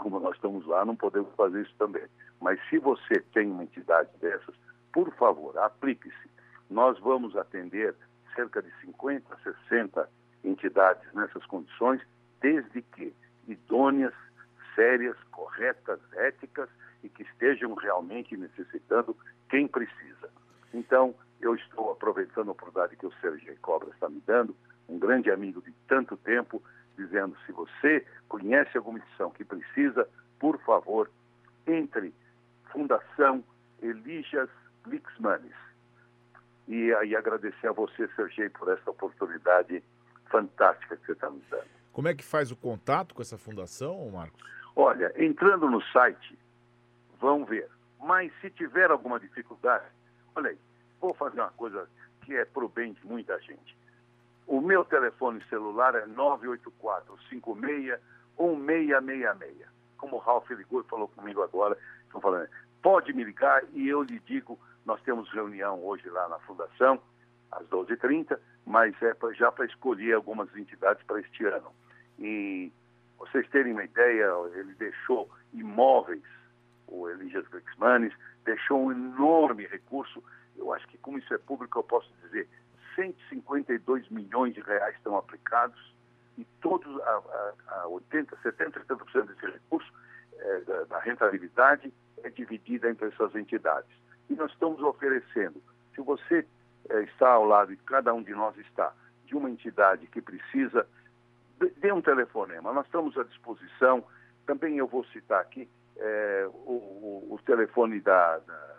como 0.03 0.19
nós 0.19 0.35
estamos 0.35 0.67
lá, 0.67 0.85
não 0.85 0.95
podemos 0.95 1.33
fazer 1.33 1.63
isso 1.63 1.73
também. 1.79 2.05
Mas 2.39 2.59
se 2.69 2.77
você 2.77 3.19
tem 3.33 3.49
uma 3.49 3.63
entidade 3.63 4.11
dessas, 4.21 4.53
por 4.93 5.11
favor, 5.15 5.57
aplique-se. 5.57 6.29
Nós 6.69 6.99
vamos 6.99 7.35
atender 7.35 7.95
cerca 8.35 8.61
de 8.61 8.69
50, 8.81 9.35
60 9.67 10.07
entidades 10.43 11.11
nessas 11.15 11.43
condições, 11.47 11.99
desde 12.39 12.83
que 12.83 13.15
idôneas, 13.47 14.13
sérias, 14.77 15.17
corretas, 15.31 15.99
éticas 16.13 16.69
e 17.03 17.09
que 17.09 17.23
estejam 17.23 17.73
realmente 17.73 18.37
necessitando 18.37 19.17
quem 19.49 19.67
precisa. 19.67 20.29
Então, 20.71 21.15
eu 21.41 21.55
estou 21.55 21.91
aproveitando 21.91 22.49
a 22.49 22.51
oportunidade 22.51 22.95
que 22.95 23.05
o 23.07 23.13
Sérgio 23.19 23.57
Cobra 23.61 23.89
está 23.89 24.07
me 24.07 24.21
dando, 24.25 24.55
um 24.87 24.99
grande 24.99 25.31
amigo 25.31 25.61
de 25.61 25.71
tanto 25.87 26.15
tempo, 26.17 26.61
dizendo: 26.95 27.35
se 27.45 27.51
você 27.51 28.05
conhece 28.29 28.77
alguma 28.77 28.99
instituição 28.99 29.31
que 29.31 29.43
precisa, 29.43 30.07
por 30.39 30.59
favor, 30.61 31.09
entre 31.65 32.13
Fundação 32.71 33.43
Elijas 33.81 34.49
Lixmanes. 34.85 35.55
E 36.67 36.93
aí 36.95 37.15
agradecer 37.15 37.67
a 37.67 37.71
você, 37.71 38.07
Sergei, 38.15 38.49
por 38.49 38.69
essa 38.69 38.91
oportunidade 38.91 39.83
fantástica 40.29 40.97
que 40.97 41.05
você 41.05 41.11
está 41.13 41.29
nos 41.29 41.43
dando. 41.49 41.67
Como 41.93 42.07
é 42.07 42.13
que 42.13 42.23
faz 42.23 42.51
o 42.51 42.55
contato 42.55 43.15
com 43.15 43.21
essa 43.21 43.37
fundação, 43.37 44.09
Marcos? 44.11 44.39
Olha, 44.79 45.11
entrando 45.17 45.67
no 45.67 45.81
site, 45.85 46.37
vão 47.19 47.43
ver. 47.43 47.67
Mas 47.99 48.31
se 48.39 48.51
tiver 48.51 48.91
alguma 48.91 49.19
dificuldade, 49.19 49.87
olha 50.35 50.51
aí, 50.51 50.57
vou 51.01 51.15
fazer 51.15 51.41
uma 51.41 51.49
coisa 51.49 51.89
que 52.21 52.35
é 52.35 52.45
para 52.45 52.63
o 52.63 52.69
bem 52.69 52.93
de 52.93 53.03
muita 53.03 53.39
gente. 53.41 53.75
O 54.45 54.61
meu 54.61 54.85
telefone 54.85 55.43
celular 55.49 55.95
é 55.95 56.05
984-56-1666. 56.05 57.97
Como 59.97 60.17
o 60.17 60.19
Ralf 60.19 60.47
ligou 60.51 60.81
e 60.81 60.83
falou 60.83 61.07
comigo 61.07 61.41
agora, 61.41 61.75
estão 62.05 62.21
falando, 62.21 62.47
pode 62.83 63.11
me 63.13 63.23
ligar 63.23 63.63
e 63.73 63.89
eu 63.89 64.03
lhe 64.03 64.19
digo 64.19 64.59
nós 64.85 65.01
temos 65.01 65.27
reunião 65.31 65.83
hoje 65.83 66.07
lá 66.07 66.29
na 66.29 66.37
Fundação, 66.39 67.01
às 67.51 67.67
12h30, 67.67 68.37
mas 68.63 68.93
é 69.01 69.15
pra, 69.15 69.33
já 69.33 69.51
para 69.51 69.65
escolher 69.65 70.13
algumas 70.13 70.55
entidades 70.55 71.03
para 71.03 71.19
este 71.19 71.45
ano. 71.45 71.71
E 72.19 72.71
vocês 73.17 73.47
terem 73.49 73.73
uma 73.73 73.83
ideia, 73.83 74.31
ele 74.55 74.73
deixou 74.75 75.29
imóveis, 75.53 76.23
o 76.87 77.09
Elias 77.09 77.47
Glixmanes, 77.47 78.13
deixou 78.45 78.85
um 78.85 78.91
enorme 78.91 79.65
recurso. 79.65 80.23
Eu 80.55 80.73
acho 80.73 80.87
que, 80.87 80.97
como 80.97 81.17
isso 81.17 81.33
é 81.33 81.37
público, 81.37 81.79
eu 81.79 81.83
posso 81.83 82.11
dizer 82.23 82.47
152 82.95 84.09
milhões 84.09 84.53
de 84.53 84.61
reais 84.61 84.95
estão 84.95 85.17
aplicados 85.17 85.95
e 86.37 86.45
todos, 86.61 86.87
a, 87.01 87.53
a, 87.69 87.81
a 87.81 87.87
80, 87.87 88.37
70, 88.41 88.79
70% 88.81 89.25
desse 89.25 89.45
recurso 89.45 89.91
é, 90.37 90.59
da, 90.61 90.83
da 90.85 90.99
rentabilidade 90.99 91.91
é 92.23 92.29
dividida 92.29 92.89
entre 92.89 93.07
essas 93.07 93.35
entidades 93.35 93.89
e 94.29 94.35
nós 94.35 94.51
estamos 94.51 94.81
oferecendo. 94.81 95.61
Se 95.95 96.01
você 96.01 96.45
é, 96.89 97.01
está 97.03 97.31
ao 97.31 97.45
lado, 97.45 97.73
e 97.73 97.77
cada 97.77 98.13
um 98.13 98.21
de 98.21 98.33
nós 98.33 98.57
está, 98.57 98.93
de 99.25 99.35
uma 99.35 99.49
entidade 99.49 100.07
que 100.07 100.21
precisa, 100.21 100.87
dê 101.77 101.91
um 101.91 102.01
telefonema. 102.01 102.71
Nós 102.73 102.85
estamos 102.85 103.17
à 103.17 103.23
disposição. 103.23 104.03
Também 104.45 104.77
eu 104.77 104.85
vou 104.87 105.03
citar 105.05 105.41
aqui 105.41 105.67
é, 105.97 106.47
o, 106.47 106.71
o, 106.71 107.33
o, 107.33 107.39
telefone 107.45 107.99
da, 107.99 108.37
da, 108.39 108.75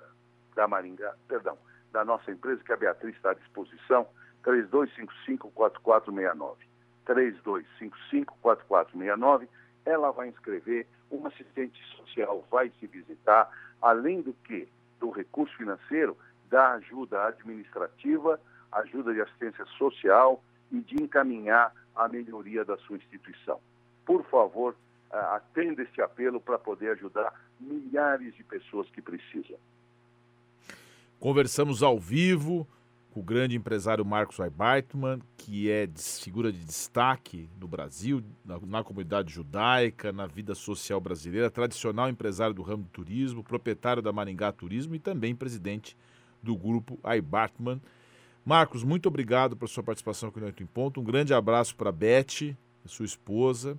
da 0.54 0.66
Maringá, 0.68 1.14
perdão, 1.26 1.58
da 1.92 2.04
nossa 2.04 2.30
empresa, 2.30 2.62
que 2.64 2.72
a 2.72 2.76
Beatriz 2.76 3.16
está 3.16 3.32
à 3.32 3.34
disposição, 3.34 4.06
3255-4469. 4.44 6.54
3255-4469. 7.06 9.48
Ela 9.84 10.12
vai 10.12 10.28
inscrever, 10.28 10.86
uma 11.10 11.28
assistente 11.28 11.82
social 11.96 12.46
vai 12.50 12.70
se 12.78 12.86
visitar, 12.86 13.50
além 13.80 14.20
do 14.20 14.34
que 14.44 14.68
do 15.00 15.08
recurso 15.10 15.56
financeiro 15.56 16.16
da 16.50 16.74
ajuda 16.74 17.26
administrativa, 17.26 18.38
ajuda 18.72 19.14
de 19.14 19.20
assistência 19.20 19.64
social 19.78 20.42
e 20.70 20.80
de 20.80 21.02
encaminhar 21.02 21.72
a 21.98 22.08
melhoria 22.08 22.64
da 22.64 22.76
sua 22.78 22.96
instituição. 22.96 23.60
Por 24.06 24.24
favor, 24.24 24.74
atenda 25.10 25.82
este 25.82 26.00
apelo 26.00 26.40
para 26.40 26.58
poder 26.58 26.92
ajudar 26.92 27.32
milhares 27.60 28.34
de 28.36 28.44
pessoas 28.44 28.88
que 28.90 29.02
precisam. 29.02 29.58
Conversamos 31.18 31.82
ao 31.82 31.98
vivo 31.98 32.66
com 33.10 33.20
o 33.20 33.22
grande 33.22 33.56
empresário 33.56 34.04
Marcos 34.04 34.38
Weibartmann, 34.38 35.20
que 35.36 35.68
é 35.70 35.88
figura 36.22 36.52
de 36.52 36.64
destaque 36.64 37.48
no 37.58 37.66
Brasil, 37.66 38.22
na, 38.44 38.60
na, 38.60 38.84
comunidade 38.84 39.32
judaica, 39.32 40.12
na 40.12 40.26
vida 40.26 40.54
social 40.54 41.00
brasileira, 41.00 41.50
tradicional 41.50 42.08
empresário 42.08 42.54
do 42.54 42.62
ramo 42.62 42.84
do 42.84 42.90
turismo, 42.90 43.42
proprietário 43.42 44.00
da 44.00 44.12
Maringá 44.12 44.52
Turismo 44.52 44.94
e 44.94 45.00
também 45.00 45.34
presidente 45.34 45.96
do 46.40 46.54
grupo 46.54 46.98
Weibartmann. 47.02 47.80
Marcos, 48.48 48.82
muito 48.82 49.08
obrigado 49.08 49.54
pela 49.54 49.68
sua 49.68 49.82
participação 49.82 50.30
aqui 50.30 50.40
no 50.40 50.46
Oito 50.46 50.62
em 50.62 50.66
Ponto. 50.66 51.02
Um 51.02 51.04
grande 51.04 51.34
abraço 51.34 51.76
para 51.76 51.92
Beth, 51.92 52.56
sua 52.86 53.04
esposa, 53.04 53.78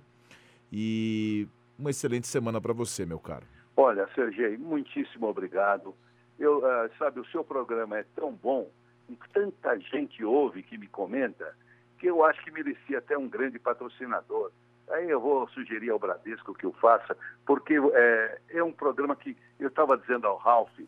e 0.70 1.48
uma 1.76 1.90
excelente 1.90 2.28
semana 2.28 2.60
para 2.60 2.72
você, 2.72 3.04
meu 3.04 3.18
caro. 3.18 3.44
Olha, 3.76 4.08
Sergei, 4.14 4.56
muitíssimo 4.56 5.26
obrigado. 5.26 5.92
Eu, 6.38 6.58
uh, 6.58 6.88
sabe, 7.00 7.18
o 7.18 7.26
seu 7.32 7.42
programa 7.42 7.98
é 7.98 8.04
tão 8.14 8.32
bom 8.32 8.70
e 9.08 9.18
tanta 9.32 9.76
gente 9.76 10.22
ouve 10.24 10.62
que 10.62 10.78
me 10.78 10.86
comenta 10.86 11.52
que 11.98 12.06
eu 12.06 12.24
acho 12.24 12.40
que 12.44 12.52
merecia 12.52 12.98
até 12.98 13.18
um 13.18 13.28
grande 13.28 13.58
patrocinador. 13.58 14.52
Aí 14.88 15.10
eu 15.10 15.20
vou 15.20 15.48
sugerir 15.48 15.90
ao 15.90 15.98
Bradesco 15.98 16.54
que 16.54 16.68
o 16.68 16.72
faça, 16.74 17.16
porque 17.44 17.74
é, 17.74 18.38
é 18.50 18.62
um 18.62 18.70
programa 18.70 19.16
que 19.16 19.36
eu 19.58 19.66
estava 19.66 19.98
dizendo 19.98 20.28
ao 20.28 20.36
Ralph 20.36 20.78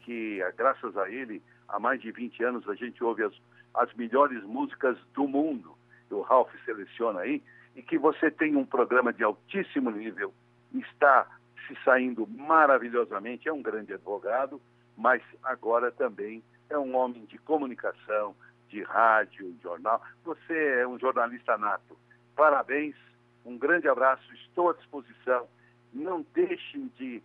que, 0.00 0.40
graças 0.58 0.94
a 0.98 1.08
ele, 1.08 1.42
há 1.70 1.78
mais 1.78 2.00
de 2.00 2.10
20 2.10 2.42
anos 2.44 2.68
a 2.68 2.74
gente 2.74 3.02
ouve 3.02 3.22
as, 3.22 3.32
as 3.74 3.92
melhores 3.94 4.42
músicas 4.44 4.96
do 5.14 5.26
mundo. 5.26 5.76
O 6.10 6.22
Ralph 6.22 6.52
seleciona 6.64 7.20
aí, 7.20 7.42
e 7.76 7.82
que 7.82 7.96
você 7.96 8.30
tem 8.30 8.56
um 8.56 8.66
programa 8.66 9.12
de 9.12 9.22
altíssimo 9.22 9.90
nível, 9.90 10.34
está 10.74 11.26
se 11.66 11.76
saindo 11.84 12.26
maravilhosamente, 12.26 13.48
é 13.48 13.52
um 13.52 13.62
grande 13.62 13.92
advogado, 13.92 14.60
mas 14.96 15.22
agora 15.42 15.92
também 15.92 16.42
é 16.68 16.76
um 16.76 16.96
homem 16.96 17.24
de 17.26 17.38
comunicação, 17.38 18.34
de 18.68 18.82
rádio, 18.82 19.56
jornal. 19.62 20.02
Você 20.24 20.80
é 20.80 20.86
um 20.86 20.98
jornalista 20.98 21.56
nato. 21.56 21.96
Parabéns, 22.34 22.96
um 23.44 23.56
grande 23.56 23.88
abraço, 23.88 24.22
estou 24.34 24.70
à 24.70 24.72
disposição. 24.74 25.48
Não 25.92 26.24
deixem 26.34 26.90
de, 26.96 27.22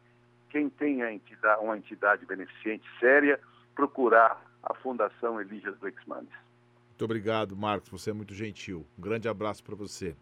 quem 0.50 0.70
tem 0.70 1.02
entidade, 1.02 1.62
uma 1.62 1.78
entidade 1.78 2.26
beneficente 2.26 2.88
séria, 3.00 3.40
procurar 3.76 4.42
a 4.64 4.74
Fundação 4.74 5.40
Elígias 5.40 5.78
Brixmanes. 5.78 6.32
Muito 6.90 7.06
obrigado, 7.06 7.56
Marcos. 7.56 7.90
Você 7.90 8.10
é 8.10 8.14
muito 8.14 8.34
gentil. 8.34 8.86
Um 8.98 9.02
grande 9.02 9.28
abraço 9.28 9.64
para 9.64 9.76
você. 9.76 10.16